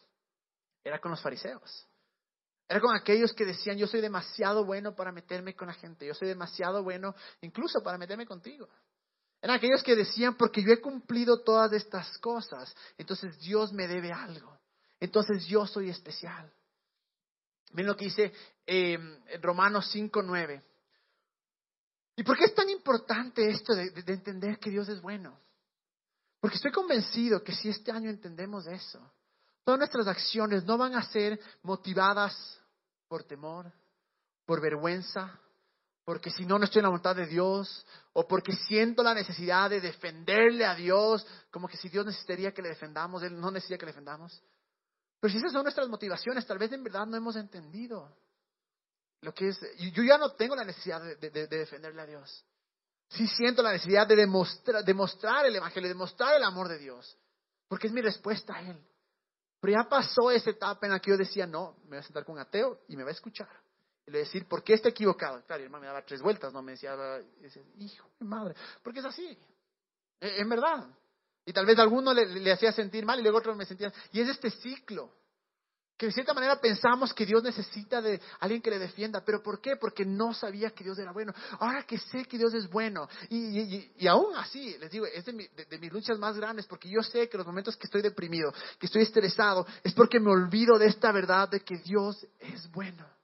[0.83, 1.87] era con los fariseos.
[2.67, 6.15] Era con aquellos que decían, yo soy demasiado bueno para meterme con la gente, yo
[6.15, 8.67] soy demasiado bueno incluso para meterme contigo.
[9.41, 14.11] Eran aquellos que decían, porque yo he cumplido todas estas cosas, entonces Dios me debe
[14.11, 14.57] algo,
[14.99, 16.51] entonces yo soy especial.
[17.71, 18.33] Miren lo que dice
[18.65, 18.97] eh,
[19.41, 20.63] Romanos 5, 9.
[22.15, 25.39] ¿Y por qué es tan importante esto de, entender que Dios es bueno?
[26.39, 28.99] Porque estoy convencido que si este año entendemos eso,
[29.63, 32.59] todas nuestras acciones no van a ser motivadas
[33.07, 33.71] por temor,
[34.45, 35.39] por vergüenza,
[36.07, 39.69] porque si no, no estoy en la voluntad de Dios, o porque siento la necesidad
[39.69, 43.77] de defenderle a Dios, como que si Dios necesitaría que le defendamos, Él no necesita
[43.77, 44.41] que le defendamos.
[45.19, 48.09] Pero si esas son nuestras motivaciones, tal vez en verdad no hemos entendido
[49.19, 49.59] lo que es.
[49.93, 52.45] Yo ya no tengo la necesidad de, defenderle a Dios.
[53.09, 54.15] Sí siento la necesidad de
[54.85, 57.17] demostrar, el Evangelio, demostrar el amor de Dios,
[57.67, 58.81] porque es mi respuesta a Él.
[59.59, 62.23] Pero ya pasó esa etapa en la que yo decía, no, me voy a sentar
[62.23, 63.49] con un ateo y me va a escuchar.
[64.07, 65.43] Y le decir, ¿por qué está equivocado?
[65.45, 66.95] Claro, y hermano me daba tres vueltas, no me decía,
[67.77, 69.37] hijo de madre, porque es así.
[70.21, 70.87] E, en verdad.
[71.45, 73.91] Y tal vez alguno le, hacía sentir mal y luego otro me sentía.
[74.13, 75.13] Y es este ciclo.
[75.97, 79.23] Que de cierta manera pensamos que Dios necesita de alguien que le defienda.
[79.25, 79.75] ¿Pero por qué?
[79.75, 81.33] Porque no sabía que Dios era bueno.
[81.59, 83.09] Ahora que sé que Dios es bueno.
[83.29, 86.67] Y, y, aún así, les digo, es de, de, mis luchas más grandes.
[86.67, 90.31] Porque yo sé que los momentos que estoy deprimido, que estoy estresado, es porque me
[90.31, 93.16] olvido de esta verdad de que Dios es bueno.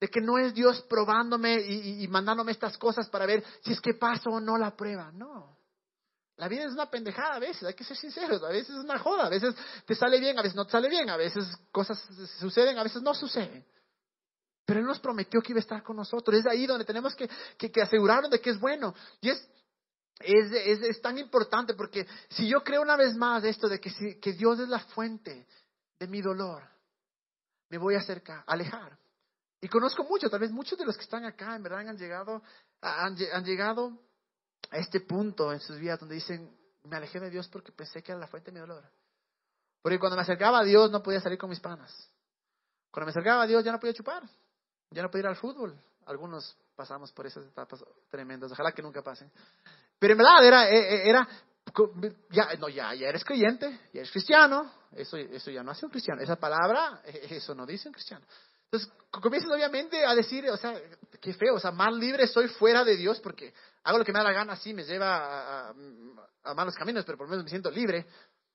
[0.00, 3.94] De que no es Dios probándome y, mandándome estas cosas para ver si es que
[3.94, 5.10] paso o no la prueba.
[5.12, 5.56] No.
[6.36, 8.98] La vida es una pendejada a veces, hay que ser sinceros, a veces es una
[8.98, 9.54] joda, a veces
[9.86, 11.98] te sale bien, a veces no te sale bien, a veces cosas
[12.38, 13.64] suceden, a veces no suceden.
[14.66, 17.30] Pero Él nos prometió que iba a estar con nosotros, es ahí donde tenemos que,
[17.80, 18.94] asegurarnos de que es bueno.
[19.22, 19.48] Y es,
[20.20, 24.20] es, es, tan importante porque si yo creo una vez más esto de que, si,
[24.20, 25.46] que Dios es la fuente
[25.98, 26.62] de mi dolor,
[27.70, 28.98] me voy a acercar, alejar.
[29.60, 32.42] Y conozco muchos, tal vez muchos de los que están acá en verdad han llegado,
[32.80, 33.98] han, han llegado
[34.70, 38.12] a este punto en sus vidas donde dicen, me alejé de Dios porque pensé que
[38.12, 38.84] era la fuente de mi dolor.
[39.82, 41.92] Porque cuando me acercaba a Dios no podía salir con mis panas.
[42.90, 44.22] Cuando me acercaba a Dios ya no podía chupar,
[44.90, 45.78] ya no podía ir al fútbol.
[46.06, 49.30] Algunos pasamos por esas etapas tremendas, ojalá que nunca pasen.
[49.98, 51.28] Pero en verdad era, e, e, era
[52.30, 55.90] ya, no, ya, ya eres creyente, ya eres cristiano, eso, eso ya no hace un
[55.90, 56.22] cristiano.
[56.22, 58.24] Esa palabra, e, eso no dice un cristiano.
[58.76, 60.78] Entonces, comienzas obviamente a decir, o sea,
[61.20, 64.18] qué feo, o sea, más libre soy fuera de Dios porque hago lo que me
[64.18, 67.70] da la gana, sí, me lleva a, malos caminos, pero por lo menos me siento
[67.70, 68.06] libre.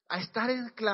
[0.09, 0.49] A estar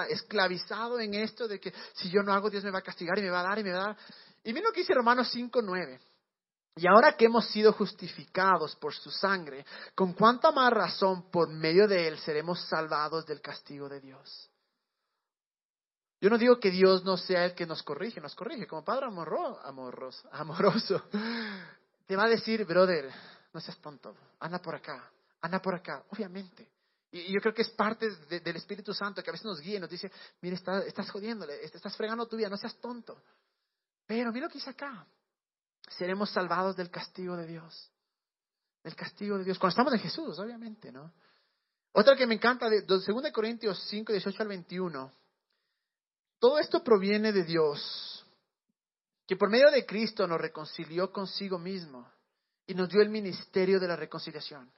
[0.09, 3.23] esclavizado en esto de que si yo no hago, Dios me va a castigar y
[3.23, 3.97] me va a dar y me va a dar.
[4.43, 5.99] Y mira lo que dice Romanos 5, 9.
[6.75, 11.87] Y ahora que hemos sido justificados por su sangre, con cuánta más razón por medio
[11.87, 14.49] de él seremos salvados del castigo de Dios.
[16.19, 19.05] Yo no digo que Dios no sea el que nos corrige, nos corrige como Padre
[19.05, 21.03] amoroso, amoroso, amoroso.
[22.05, 23.11] Te va a decir, brother,
[23.53, 26.67] no seas tonto, anda por acá, anda por acá, obviamente.
[27.11, 29.79] Y, yo creo que es parte del Espíritu Santo que a veces nos guía y
[29.79, 33.21] nos dice, mire, estás jodiéndole, estás fregando tu vida, no seas tonto.
[34.07, 35.05] Pero mira lo que dice acá,
[35.89, 37.91] seremos salvados del castigo de Dios.
[38.83, 39.59] Del castigo de Dios.
[39.59, 41.13] Cuando estamos en Jesús, obviamente, ¿no?
[41.91, 45.13] Otra que me encanta, de 2 Corintios 5, 18 al 21
[46.39, 48.25] todo esto proviene de Dios,
[49.25, 52.09] que por medio de Cristo nos reconcilió consigo mismo
[52.65, 54.71] y nos dio el ministerio de la reconciliación.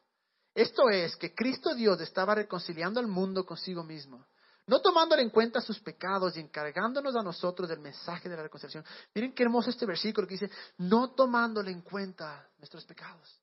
[0.54, 4.26] Esto es, que Cristo Dios estaba reconciliando al mundo consigo mismo,
[4.68, 8.86] no tomándole en cuenta sus pecados y encargándonos a nosotros del mensaje de la reconciliación.
[9.14, 13.42] Miren qué hermoso este versículo que dice, no tomándole en cuenta nuestros pecados.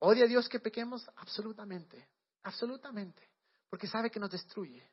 [0.00, 1.08] ¿Odia a Dios que pequemos?
[1.16, 2.08] Absolutamente,
[2.42, 3.30] absolutamente,
[3.68, 4.86] porque sabe que nos destruye.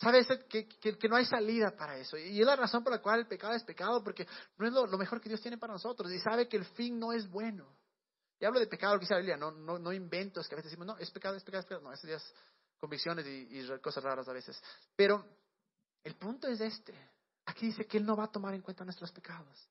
[0.00, 2.16] Sabe que, que, no hay salida para eso.
[2.16, 4.96] Y es la razón por la cual el pecado es pecado, porque no es lo,
[4.96, 6.12] mejor que Dios tiene para nosotros.
[6.12, 7.66] Y sabe que el fin no es bueno.
[8.38, 10.70] Y hablo de pecado, que dice la Biblia, no, no, no inventos que a veces
[10.70, 11.82] decimos, no, es pecado, es pecado, es pecado.
[11.82, 12.34] No, esas es
[12.78, 14.62] convicciones y, cosas raras a veces.
[14.94, 15.24] Pero
[16.04, 16.94] el punto es este.
[17.46, 19.68] Aquí dice que Él no va a tomar en cuenta nuestros pecados.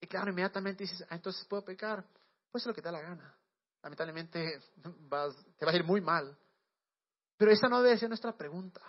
[0.00, 2.04] Y claro, inmediatamente dices, ah, entonces puedo pecar.
[2.50, 3.38] Pues es lo que te da la gana.
[3.80, 4.60] Lamentablemente
[5.56, 6.36] te va a ir muy mal.
[7.36, 8.80] Pero esa no debe ser nuestra pregunta.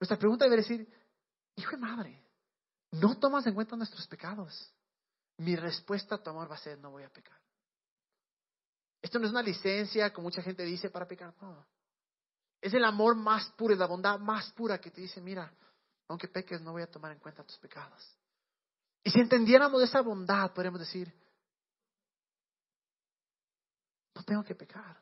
[0.00, 0.88] Nuestra pregunta debe decir,
[1.56, 2.24] hijo de madre,
[2.92, 4.72] no tomas en cuenta nuestros pecados.
[5.36, 7.38] Mi respuesta a tu amor va a ser, no voy a pecar.
[9.02, 11.34] Esto no es una licencia, como mucha gente dice, para pecar.
[11.40, 11.66] No.
[12.60, 15.52] Es el amor más puro, es la bondad más pura que te dice, mira,
[16.08, 18.02] aunque peques, no voy a tomar en cuenta tus pecados.
[19.02, 21.12] Y si entendiéramos esa bondad, podríamos decir,
[24.14, 25.00] no tengo que pecar.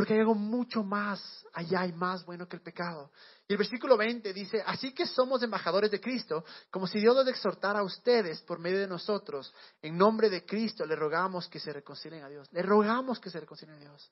[0.00, 3.10] Porque hay algo mucho más allá y más bueno que el pecado.
[3.46, 7.28] Y el versículo 20 dice, así que somos embajadores de Cristo, como si Dios los
[7.28, 9.52] exhortara a ustedes por medio de nosotros.
[9.82, 12.48] En nombre de Cristo le rogamos que se reconcilien a Dios.
[12.50, 14.10] Le rogamos que se reconcilien a Dios.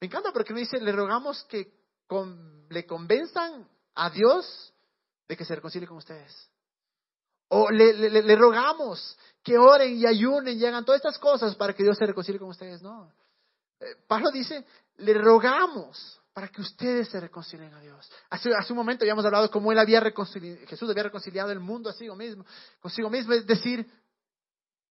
[0.00, 1.74] Me encanta porque me dice, le rogamos que
[2.70, 4.72] le convenzan a Dios
[5.28, 6.50] de que se reconcilie con ustedes.
[7.48, 11.82] O le, le, rogamos que oren y ayunen y hagan todas estas cosas para que
[11.82, 12.80] Dios se reconcilie con ustedes.
[12.80, 13.12] No.
[13.80, 14.64] Eh, Pablo dice,
[14.98, 18.10] le rogamos para que ustedes se reconcilien a Dios.
[18.30, 21.60] Hace, hace un momento habíamos hablado de cómo él había reconciliado, Jesús había reconciliado el
[21.60, 22.44] mundo consigo mismo,
[22.80, 23.90] consigo mismo, es decir,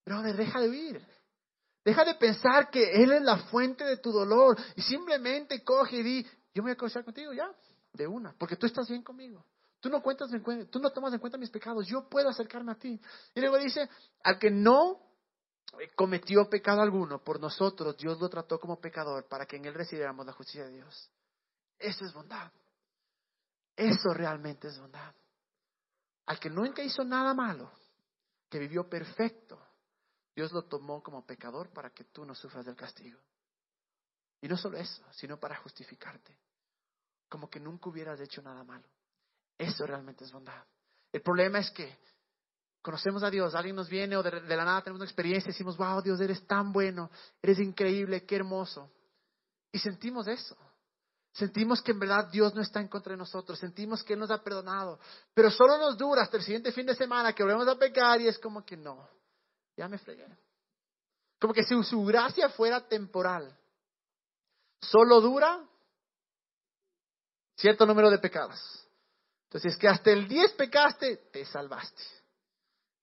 [0.05, 1.05] brother, deja de huir.
[1.85, 6.03] Deja de pensar que Él es la fuente de tu dolor y simplemente coge y
[6.03, 7.49] di, yo me voy a reconciliar contigo ya,
[7.93, 9.45] de una, porque tú estás bien conmigo.
[9.79, 12.73] Tú no, cuentas en cuenta, tú no tomas en cuenta mis pecados, yo puedo acercarme
[12.73, 12.99] a ti.
[13.33, 13.87] Y luego dice,
[14.21, 15.06] al que no
[15.95, 20.25] cometió pecado alguno por nosotros, Dios lo trató como pecador para que en él recibiéramos
[20.25, 21.09] la justicia de Dios.
[21.77, 22.51] Eso es bondad.
[23.75, 25.13] Eso realmente es bondad.
[26.25, 27.71] Al que nunca hizo nada malo,
[28.49, 29.61] que vivió perfecto,
[30.35, 33.19] Dios lo tomó como pecador para que tú no sufras del castigo.
[34.41, 36.37] Y no solo eso, sino para justificarte,
[37.29, 38.87] como que nunca hubieras hecho nada malo.
[39.57, 40.63] Eso realmente es bondad.
[41.11, 41.97] El problema es que
[42.81, 45.77] conocemos a Dios, alguien nos viene o de, la nada tenemos una experiencia y decimos,
[45.77, 47.09] wow, Dios, eres tan bueno,
[47.41, 48.89] eres increíble, qué hermoso.
[49.71, 50.55] Y sentimos eso.
[51.33, 54.31] Sentimos que en verdad Dios no está en contra de nosotros, sentimos que Él nos
[54.31, 54.99] ha perdonado,
[55.35, 58.27] pero solo nos dura hasta el siguiente fin de semana que volvemos a pecar y
[58.27, 59.07] es como que no,
[59.75, 60.25] ya me fregué.
[61.39, 63.55] Como que si su gracia fuera temporal,
[64.81, 65.63] solo dura
[67.55, 68.59] cierto número de pecados.
[69.43, 72.03] Entonces, es que hasta el 10 pecaste, te salvaste.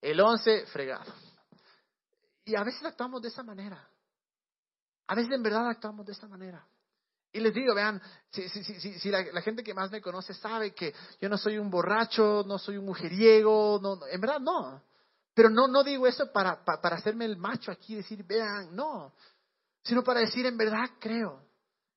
[0.05, 1.11] El 11, fregado.
[2.45, 3.89] Y a veces actuamos de esa manera.
[5.07, 6.63] A veces en verdad actuamos de esa manera.
[7.31, 10.75] Y les digo, vean, si, si, si, si la, gente que más me conoce sabe
[10.75, 14.83] que yo no soy un borracho, no soy un mujeriego, no, en verdad no.
[15.33, 19.11] Pero no, no digo eso para, para, hacerme el macho aquí y decir, vean, no.
[19.81, 21.41] Sino para decir, en verdad creo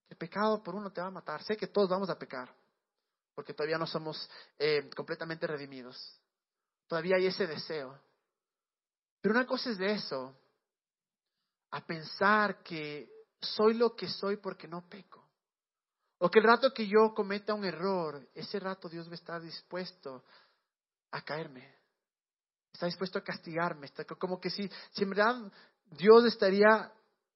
[0.07, 1.43] que el pecado por uno te va a matar.
[1.43, 2.51] Sé que todos vamos a pecar,
[3.35, 6.18] porque todavía no somos eh, completamente redimidos.
[6.89, 7.97] Todavía hay ese deseo.
[9.21, 10.35] Pero una cosa es de eso,
[11.71, 13.09] a pensar que
[13.41, 15.29] soy lo que soy porque no peco.
[16.19, 19.41] O que el rato que yo cometa un error, ese rato Dios va a estar
[19.41, 20.25] dispuesto
[21.13, 21.77] a caerme.
[22.73, 23.87] Está dispuesto a castigarme.
[23.87, 25.53] Está como que si, si en verdad
[25.91, 26.93] Dios estaría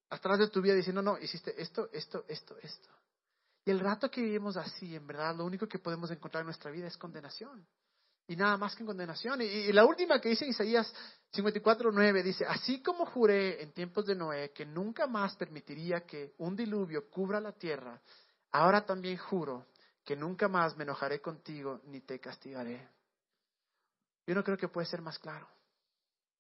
[0.09, 2.88] atrás de tu vida diciendo, no, hiciste esto, esto, esto, esto.
[3.65, 6.71] Y el rato que vivimos así, en verdad, lo único que podemos encontrar en nuestra
[6.71, 7.67] vida es condenación
[8.33, 9.42] y nada más que en condenación.
[9.42, 10.92] Y, la última que dice Isaías
[11.33, 16.57] 54.9 dice, así como juré en tiempos de Noé que nunca más permitiría que un
[16.57, 18.01] diluvio cubra la tierra,
[18.51, 19.66] ahora también juro
[20.03, 22.88] que nunca más me enojaré contigo ni te castigaré.
[24.27, 25.47] Yo no creo que puede ser más claro.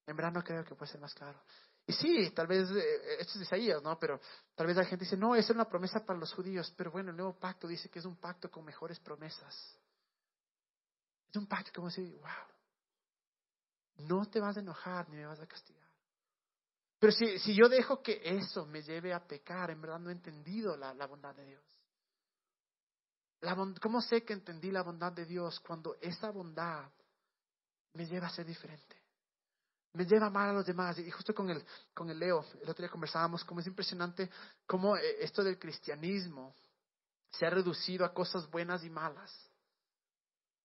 [0.06, 1.40] En verdad no creo que puede ser más claro.
[1.86, 3.98] Y sí, tal vez, eh, esto es Isaías, ¿no?
[3.98, 4.18] Pero
[4.54, 6.72] tal vez la gente dice, no, esa es una promesa para los judíos.
[6.76, 9.76] Pero bueno, el nuevo pacto dice que es un pacto con mejores promesas.
[11.32, 15.46] Es un pacto como decir, wow, no te vas a enojar ni me vas a
[15.46, 15.88] castigar.
[16.98, 20.12] Pero si, si yo dejo que eso me lleve a pecar, en verdad no he
[20.12, 21.64] entendido la, bondad de Dios.
[23.40, 26.92] La, ¿Cómo sé que entendí la bondad de Dios cuando esa bondad
[27.94, 29.00] me lleva a ser diferente?
[29.94, 30.98] me lleva amar a los demás.
[30.98, 34.30] Y justo con el, con el Leo, el otro día conversábamos, cómo es impresionante
[34.66, 36.54] cómo eh, esto del cristianismo
[37.30, 39.51] se ha reducido a cosas buenas y malas.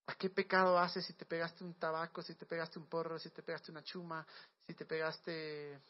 [0.07, 3.29] ¿A qué pecado haces si te pegaste un tabaco, si te pegaste un porro, si
[3.29, 4.25] te pegaste una chuma,
[4.65, 5.81] si te pegaste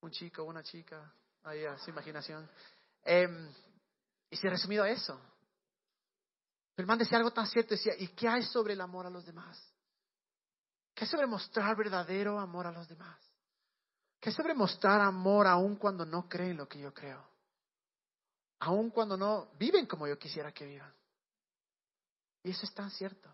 [0.00, 1.12] un chico o una chica?
[1.42, 2.48] Ahí a su imaginación.
[3.02, 3.52] Em,
[4.30, 5.20] y se ha resumido a eso.
[6.76, 9.26] El man decía algo tan cierto, decía, ¿y qué hay sobre el amor a los
[9.26, 9.60] demás?
[10.94, 13.18] ¿Qué sobre mostrar verdadero amor a los demás?
[14.20, 17.22] ¿Qué sobre mostrar amor aun cuando no creen lo que yo creo?
[18.60, 20.94] Aun cuando no viven como yo quisiera que vivan.
[22.44, 23.30] Y eso es tan cierto.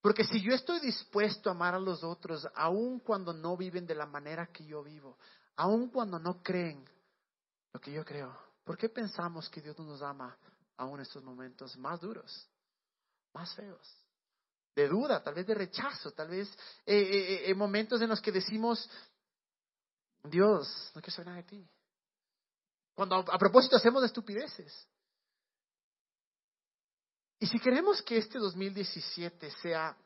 [0.00, 3.94] Porque si yo estoy dispuesto a amar a los otros, aun cuando no viven de
[3.94, 5.18] la manera que yo vivo,
[5.56, 6.88] aun cuando no creen
[7.72, 10.36] lo que yo creo, ¿por qué pensamos que Dios no nos ama
[10.76, 12.48] aún en estos momentos más duros,
[13.32, 13.98] más feos?
[14.78, 16.48] de duda, tal vez de rechazo, tal vez
[16.86, 18.88] eh, eh, eh momentos en los que decimos,
[20.22, 21.68] Dios, no quiero saber nada de ti.
[22.94, 24.86] Cuando a, propósito hacemos estupideces.
[27.40, 29.96] Y si queremos que este 2017 sea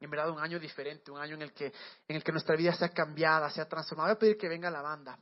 [0.00, 1.66] en verdad un año diferente, un año en el que,
[2.08, 4.82] en el que nuestra vida sea cambiada, sea transformada, voy a pedir que venga la
[4.82, 5.18] banda.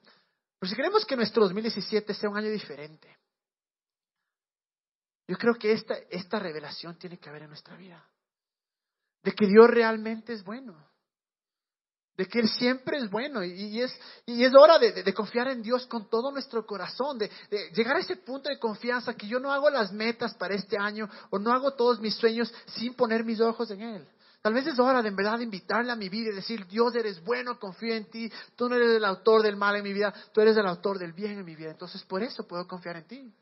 [0.59, 3.17] Pero si queremos que nuestro 2017 sea un año diferente,
[5.27, 8.09] yo creo que esta, esta revelación tiene que haber en nuestra vida
[9.23, 10.88] de que Dios realmente es bueno,
[12.19, 13.93] de que Él siempre es bueno y, es,
[14.61, 17.31] hora de, confiar en Dios con todo nuestro corazón, de,
[17.73, 21.09] llegar a ese punto de confianza que yo no hago las metas para este año
[21.31, 24.09] o no hago todos mis sueños sin poner mis ojos en Él.
[24.43, 27.23] Tal vez es hora de en verdad invitarle a mi vida y decir, Dios eres
[27.23, 30.41] bueno, confío en ti, tú no eres el autor del mal en mi vida, tú
[30.41, 31.71] eres el autor del bien en mi vida.
[31.71, 33.33] Entonces por eso puedo confiar en ti.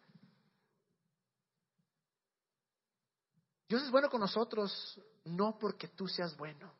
[3.68, 6.72] Dios es bueno con nosotros no porque tú seas bueno,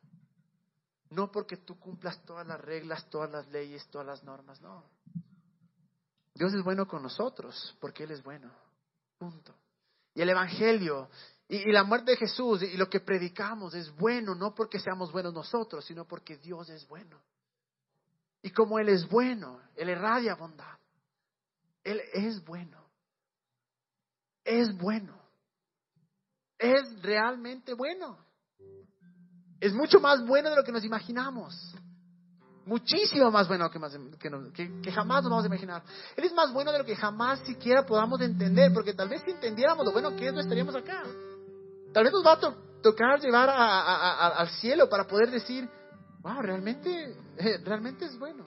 [1.09, 4.83] no porque tú cumplas todas las reglas, todas las leyes, todas las normas, no.
[6.33, 8.51] Dios es bueno con nosotros porque Él es bueno.
[9.17, 9.55] Punto.
[10.13, 11.09] Y el Evangelio
[11.47, 15.33] y, la muerte de Jesús y lo que predicamos es bueno no porque seamos buenos
[15.33, 17.19] nosotros, sino porque Dios es bueno.
[18.41, 20.77] Y como Él es bueno, Él irradia bondad.
[21.83, 22.85] Él es bueno.
[24.43, 25.27] Es bueno
[26.57, 28.17] es realmente bueno.
[29.59, 31.75] Es mucho más bueno de lo que nos imaginamos.
[32.65, 33.79] Muchísimo más bueno que,
[34.53, 35.83] que, que, jamás nos vamos a imaginar.
[36.17, 39.31] Él es más bueno de lo que jamás siquiera podamos entender, porque tal vez si
[39.31, 41.03] entendiéramos lo bueno que es, no estaríamos acá.
[41.93, 42.39] Tal vez nos va a
[42.81, 45.67] tocar llevar al cielo para poder decir,
[46.19, 47.15] wow, realmente,
[47.63, 48.43] realmente es bueno.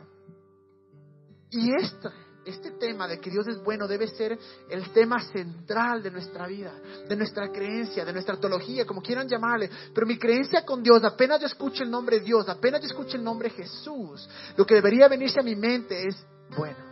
[1.51, 2.13] Y esta
[2.45, 4.39] este tema de que Dios es bueno debe ser
[4.69, 6.73] el tema central de nuestra vida,
[7.09, 9.71] de nuestra creencia, de nuestra teología, como quieran llamarle.
[9.95, 13.17] Pero mi creencia con Dios, apenas yo escucho el nombre de Dios, apenas yo escucho
[13.17, 16.17] el nombre Jesús, lo que debería venirse a mi mente es
[16.57, 16.91] bueno.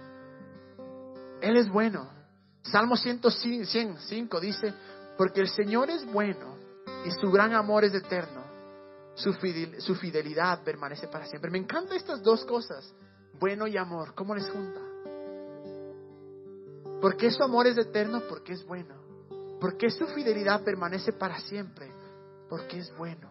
[1.40, 2.10] Él es bueno.
[2.62, 4.74] Salmo 105 dice,
[5.16, 6.56] porque el Señor es bueno
[7.04, 8.46] y su gran amor es eterno.
[9.14, 9.32] Su,
[9.78, 11.50] su fidelidad permanece para siempre.
[11.50, 12.94] Me encantan estas dos cosas,
[13.40, 14.14] bueno y amor.
[14.14, 14.87] ¿Cómo les junta?
[17.00, 18.94] Porque su amor es eterno, porque es bueno.
[19.60, 21.92] Porque su fidelidad permanece para siempre,
[22.48, 23.30] porque es bueno.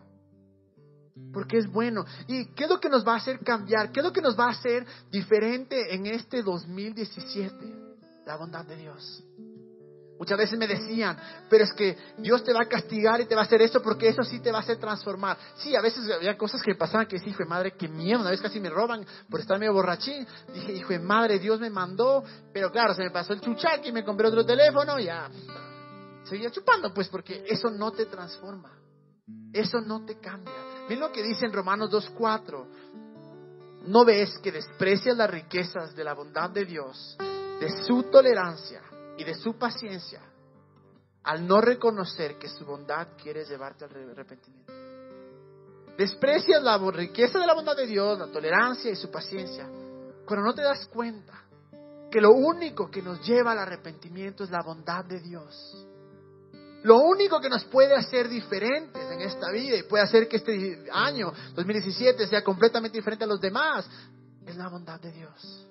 [1.34, 2.06] Porque es bueno.
[2.28, 3.92] ¿Y qué es lo que nos va a hacer cambiar?
[3.92, 7.56] ¿Qué es lo que nos va a hacer diferente en este 2017?
[8.26, 9.24] La bondad de Dios.
[10.20, 11.18] Muchas veces me decían,
[11.50, 14.10] pero es que Dios te va a castigar y te va a hacer esto porque
[14.10, 15.38] eso sí te va a hacer transformar.
[15.58, 18.22] Sí, a veces había cosas que pasaban que sí, hijo de madre, qué miedo.
[18.22, 20.26] Una vez casi me roban por estar medio borrachín.
[20.54, 24.04] Dije, hijo de madre, Dios me mandó, pero claro, se me pasó el chuchaqui, me
[24.04, 25.30] compré otro teléfono, ya.
[26.24, 28.72] Seguía chupando, pues, porque eso no te transforma.
[29.54, 30.54] Eso no te cambia.
[30.84, 32.66] Miren lo que dice en Romanos 2.4.
[33.86, 37.16] ¿No ves que desprecias las riquezas de la bondad de Dios,
[37.60, 38.82] de su tolerancia?
[39.18, 40.22] Y de su paciencia
[41.24, 44.72] al no reconocer que su bondad quiere llevarte al arrepentimiento.
[45.98, 49.68] Desprecias la riqueza de la bondad de Dios, la tolerancia y su paciencia,
[50.26, 51.34] cuando no te das cuenta
[52.10, 55.86] que lo único que nos lleva al arrepentimiento es la bondad de Dios.
[56.84, 60.86] Lo único que nos puede hacer diferentes en esta vida y puede hacer que este
[60.94, 63.90] año 2017 sea completamente diferente a los demás
[64.46, 65.68] es la bondad de Dios.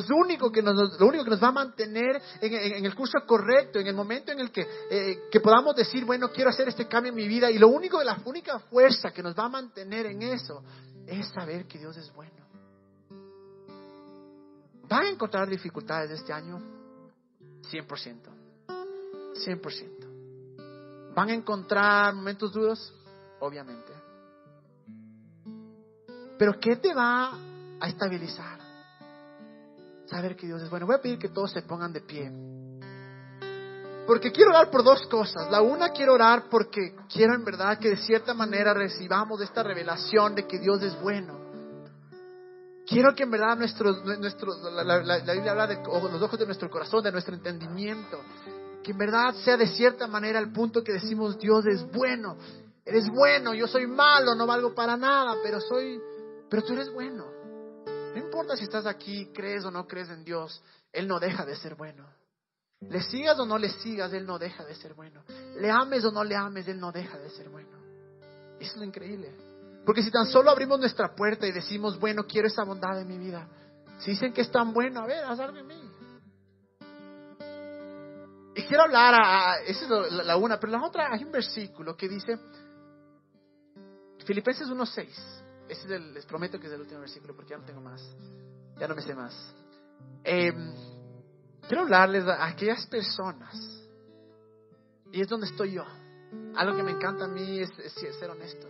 [0.00, 3.78] Lo único que nos, lo único que nos va a mantener en, el curso correcto,
[3.78, 7.10] en el momento en el que, eh, que podamos decir, bueno, quiero hacer este cambio
[7.10, 10.22] en mi vida, y lo único, la única fuerza que nos va a mantener en
[10.22, 10.62] eso
[11.06, 12.32] es saber que Dios es bueno.
[14.88, 16.58] ¿Van a encontrar dificultades este año?
[17.70, 18.42] 100%.
[18.66, 21.14] 100%.
[21.14, 22.94] ¿Van a encontrar momentos duros?
[23.40, 23.92] Obviamente.
[26.38, 27.36] Pero ¿qué te va
[27.80, 28.61] a estabilizar?
[30.12, 30.84] Saber que Dios es bueno.
[30.84, 32.30] Voy a pedir que todos se pongan de pie.
[34.06, 35.50] Porque quiero orar por dos cosas.
[35.50, 40.34] La una quiero orar porque quiero en verdad que de cierta manera recibamos esta revelación
[40.34, 41.40] de que Dios es bueno.
[42.86, 47.02] Quiero que en verdad nuestros, nuestros la, Biblia habla de los ojos de nuestro corazón,
[47.02, 48.20] de nuestro entendimiento,
[48.82, 52.36] que en verdad sea de cierta manera el punto que decimos Dios es bueno,
[52.84, 55.98] eres bueno, yo soy malo, no valgo para nada, pero soy,
[56.50, 57.31] pero tú eres bueno.
[58.12, 61.56] No importa si estás aquí, crees o no crees en Dios, Él no deja de
[61.56, 62.06] ser bueno.
[62.80, 65.22] Le sigas o no le sigas, Él no deja de ser bueno.
[65.56, 67.70] Le ames o no le ames, Él no deja de ser bueno.
[68.58, 69.32] Eso es lo increíble.
[69.84, 73.18] Porque si tan solo abrimos nuestra puerta y decimos, bueno, quiero esa bondad en mi
[73.18, 73.48] vida.
[73.98, 75.90] Si dicen que es tan bueno, a ver, haz algo en mí.
[78.54, 82.08] Y quiero hablar a, esa es la, una, pero la otra hay un versículo que
[82.08, 82.38] dice,
[84.26, 85.41] Filipenses 1.6.
[86.14, 88.02] Les prometo que es el último versículo porque ya no tengo más.
[88.78, 89.34] Ya no me sé más.
[90.24, 90.52] Eh,
[91.66, 93.82] quiero hablarles a aquellas personas,
[95.12, 95.84] y es donde estoy yo.
[96.56, 97.70] Algo que me encanta a mí es,
[98.18, 98.66] ser honesto.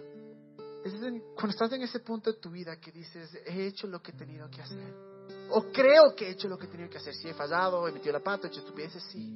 [0.85, 0.93] Es
[1.35, 4.15] cuando estás en ese punto de tu vida que dices, he hecho lo que he
[4.15, 4.95] tenido que hacer.
[5.51, 7.15] O creo que he hecho lo que he tenido que hacer.
[7.15, 9.33] Si he fallado, he metido la pata, he hecho estupideces, sí.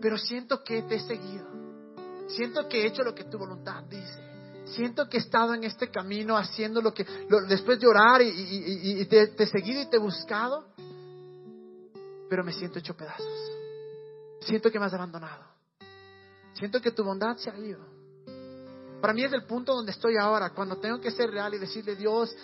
[0.00, 1.46] Pero siento que te he seguido.
[2.26, 4.23] Siento que he hecho lo que tu voluntad dice.
[4.66, 7.06] Siento que he estado en este camino haciendo lo que,
[7.48, 10.64] después de orar y, te, te he seguido y te he buscado
[12.34, 13.52] pero me siento hecho pedazos.
[14.40, 15.44] Siento que me has abandonado.
[16.54, 17.78] Siento que tu bondad se ha ido.
[19.00, 21.94] Para mí es el punto donde estoy ahora, cuando tengo que ser real y decirle,
[21.94, 22.34] Dios,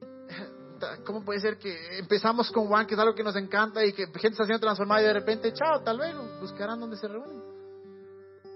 [1.06, 4.06] ¿cómo puede ser que empezamos con Juan, que es algo que nos encanta y que
[4.06, 7.49] gente está siendo transformada y de repente, chao, tal vez buscarán donde se reúnen?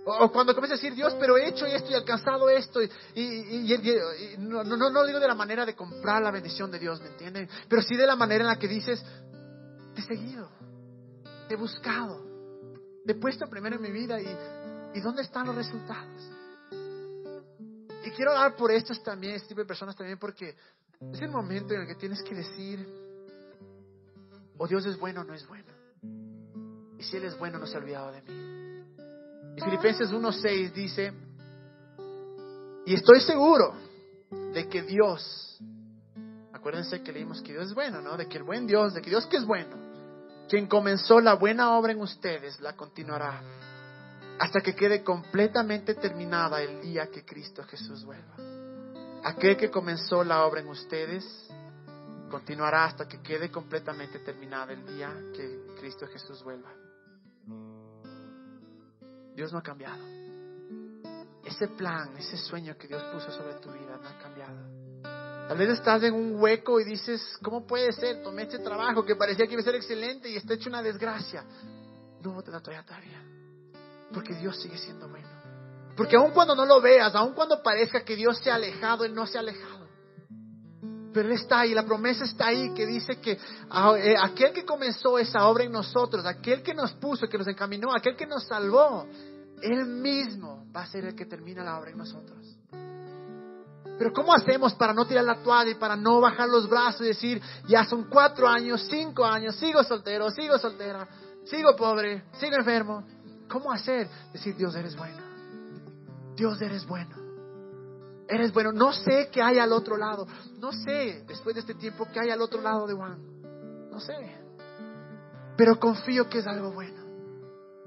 [0.06, 2.82] O, cuando comienza a decir, Dios, pero he hecho esto y alcanzado esto.
[2.82, 7.00] Y, y, no, no, no, digo de la manera de comprar la bendición de Dios,
[7.00, 7.48] ¿me entienden?
[7.68, 9.02] Pero sí de la manera en la que dices,
[9.94, 10.50] te he seguido,
[11.48, 12.22] te he buscado,
[13.06, 16.30] te he puesto primero en mi vida y, y ¿dónde están los resultados?
[18.04, 20.54] Y quiero hablar por estos también, este tipo de personas también, porque
[21.12, 22.86] es el momento en el que tienes que decir,
[24.58, 25.72] o Dios es bueno o no es bueno.
[26.98, 28.53] Y si Él es bueno, no se ha olvidado de mí.
[29.62, 31.12] Filipenses 1.6 dice,
[32.86, 33.74] y estoy seguro
[34.52, 35.58] de que Dios,
[36.52, 38.16] acuérdense que leímos que Dios es bueno, ¿no?
[38.16, 39.76] De que el buen Dios, de que Dios que es bueno,
[40.48, 43.40] quien comenzó la buena obra en ustedes la continuará
[44.38, 48.34] hasta que quede completamente terminada el día que Cristo Jesús vuelva.
[49.24, 51.24] Aquel que comenzó la obra en ustedes
[52.30, 56.70] continuará hasta que quede completamente terminada el día que Cristo Jesús vuelva.
[59.34, 60.02] Dios no ha cambiado.
[61.44, 64.84] Ese plan, ese sueño que Dios puso sobre tu vida no ha cambiado.
[65.48, 68.22] Tal vez estás en un hueco y dices, ¿cómo puede ser?
[68.22, 71.44] Tomé este trabajo que parecía que iba a ser excelente y está hecho una desgracia.
[72.22, 73.22] No te da todavía tarea.
[74.12, 75.28] Porque Dios sigue siendo bueno.
[75.96, 79.14] Porque aun cuando no lo veas, aun cuando parezca que Dios se ha alejado, Él
[79.14, 79.73] no se ha alejado.
[81.14, 83.38] Pero Él está ahí, la promesa está ahí que dice que
[83.70, 87.46] ah, eh, aquel que comenzó esa obra en nosotros, aquel que nos puso, que nos
[87.46, 89.06] encaminó, aquel que nos salvó,
[89.62, 92.58] Él mismo va a ser el que termina la obra en nosotros.
[93.96, 97.04] Pero ¿cómo hacemos para no tirar la toalla y para no bajar los brazos y
[97.04, 101.06] decir, ya son cuatro años, cinco años, sigo soltero, sigo soltera,
[101.44, 103.04] sigo pobre, sigo enfermo?
[103.48, 104.08] ¿Cómo hacer?
[104.32, 105.22] Decir, Dios eres bueno.
[106.34, 107.23] Dios eres bueno.
[108.28, 108.72] Eres bueno.
[108.72, 110.26] No sé qué hay al otro lado.
[110.58, 113.18] No sé, después de este tiempo, qué hay al otro lado de Juan.
[113.90, 114.14] No sé.
[115.56, 117.04] Pero confío que es algo bueno.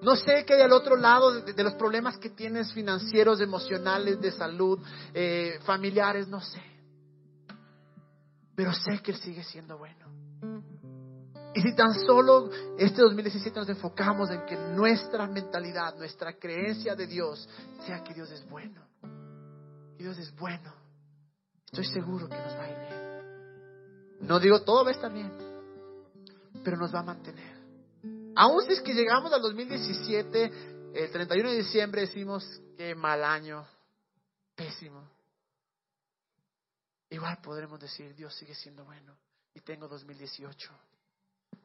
[0.02, 4.32] No sé qué hay al otro lado de, los problemas que tienes financieros, emocionales, de
[4.32, 4.80] salud,
[5.14, 6.62] eh, familiares, no sé.
[8.56, 10.06] Pero sé que Él sigue siendo bueno.
[11.56, 17.08] Y si tan solo este 2017 nos enfocamos en que nuestra mentalidad, nuestra creencia de
[17.08, 17.50] Dios
[17.86, 18.87] sea que Dios es bueno.
[19.98, 20.74] Dios es bueno.
[21.66, 24.28] Estoy seguro que nos va a ir bien.
[24.28, 25.32] No digo todo va a estar bien,
[26.64, 27.58] pero nos va a mantener.
[28.36, 32.46] Aún si es que llegamos al 2017, el 31 de diciembre decimos,
[32.78, 33.66] qué mal año,
[34.56, 35.10] pésimo.
[37.10, 39.16] Igual podremos decir, Dios sigue siendo bueno.
[39.54, 40.72] Y tengo 2018,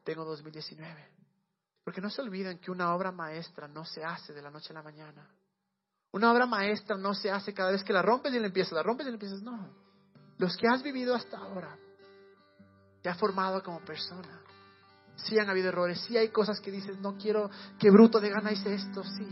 [0.03, 1.07] tengo 2019.
[1.83, 4.73] Porque no se olviden que una obra maestra no se hace de la noche a
[4.73, 5.29] la mañana.
[6.13, 8.83] Una obra maestra no se hace cada vez que la rompes y la empiezas, la
[8.83, 9.41] rompes y la empiezas.
[9.41, 9.67] No.
[10.37, 11.75] Los que has vivido hasta ahora
[13.01, 14.39] te ha formado como persona.
[15.15, 17.49] Sí han habido errores, sí hay cosas que dices, no quiero,
[17.79, 19.27] que bruto de gana hice esto, sí.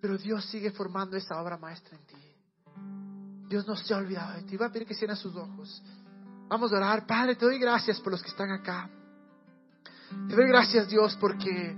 [0.00, 3.46] Pero Dios sigue formando esa obra maestra en ti.
[3.48, 4.56] Dios no se ha olvidado de ti.
[4.56, 5.82] Va a pedir que cierren sus ojos.
[6.48, 7.06] Vamos a orar.
[7.06, 8.90] Padre, te doy gracias por los que están acá.
[10.28, 11.76] Te doy gracias, Dios, porque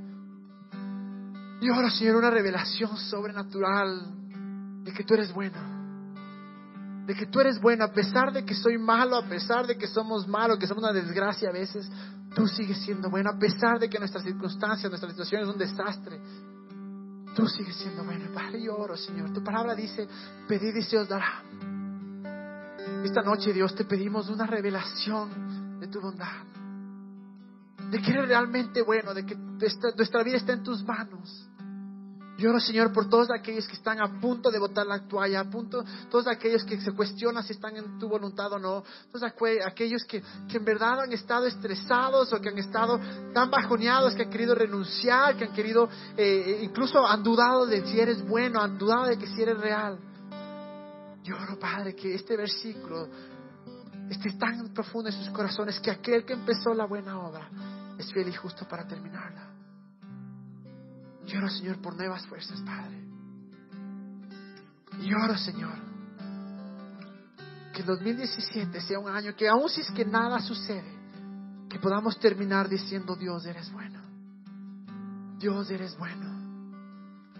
[1.62, 5.58] yo oro, Señor, una revelación sobrenatural de que tú eres bueno.
[7.06, 9.86] De que tú eres bueno, a pesar de que soy malo, a pesar de que
[9.86, 11.90] somos malos, que somos una desgracia a veces,
[12.34, 16.20] tú sigues siendo bueno, a pesar de que nuestras circunstancias, nuestra situación es un desastre.
[17.34, 18.26] Tú sigues siendo bueno.
[18.34, 19.32] Padre, yo oro, Señor.
[19.32, 20.06] Tu palabra dice,
[20.46, 21.42] pedid y se os dará.
[23.04, 26.44] Esta noche, Dios, te pedimos una revelación de tu bondad.
[27.90, 31.48] De que eres realmente bueno, de que nuestra vida está en tus manos.
[32.42, 35.44] Yo oro, Señor, por todos aquellos que están a punto de botar la toalla, a
[35.44, 38.82] punto, todos aquellos que se cuestionan si están en tu voluntad o no,
[39.12, 42.98] todos aquellos que, que en verdad han estado estresados o que han estado
[43.32, 48.00] tan bajoneados que han querido renunciar, que han querido, eh, incluso han dudado de si
[48.00, 50.00] eres bueno, han dudado de que si eres real.
[51.22, 53.06] Yo oro, Padre, que este versículo
[54.10, 57.48] esté tan profundo en sus corazones que aquel que empezó la buena obra
[57.96, 59.51] es fiel y justo para terminarla.
[61.38, 63.00] Oro, Señor, por nuevas fuerzas, Padre.
[65.00, 65.74] Y oro, Señor,
[67.72, 70.92] que el 2017 sea un año que aun si es que nada sucede,
[71.68, 74.00] que podamos terminar diciendo, Dios, eres bueno.
[75.38, 76.30] Dios, eres bueno.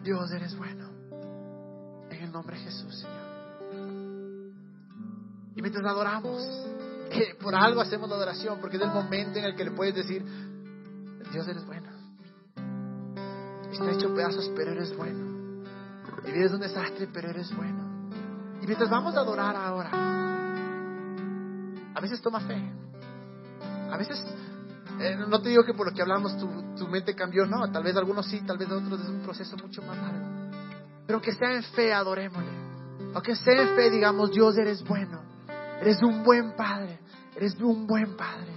[0.03, 0.89] Dios, eres bueno.
[2.11, 3.33] En el nombre de Jesús, Señor.
[5.55, 6.43] Y mientras adoramos,
[7.41, 10.25] por algo hacemos la adoración, porque es el momento en el que le puedes decir,
[11.31, 11.82] Dios, eres bueno.
[13.73, 15.33] Está hecho pedazos, pero eres bueno.
[16.25, 18.11] Mi vida un desastre, pero eres bueno.
[18.61, 19.91] Y mientras vamos a adorar ahora,
[21.95, 22.73] a veces toma fe.
[23.91, 24.25] A veces,
[25.01, 27.71] eh, no te digo que por lo que hablamos tu, tu mente cambió, no.
[27.73, 30.51] Tal vez algunos sí, tal vez otros es un proceso mucho más largo.
[31.07, 32.53] Pero aunque sea en fe, adorémosle.
[33.15, 35.23] Aunque sea en fe, digamos, Dios eres bueno.
[35.81, 37.01] Eres un buen padre.
[37.35, 38.53] Eres un buen padre.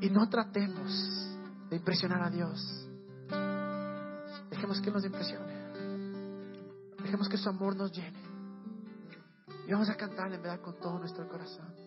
[0.00, 1.36] Y no tratemos
[1.70, 2.85] de impresionar a Dios.
[4.56, 5.52] Dejemos que nos impresione.
[7.02, 8.18] Dejemos que su amor nos llene.
[9.68, 11.85] Y vamos a cantar en verdad con todo nuestro corazón.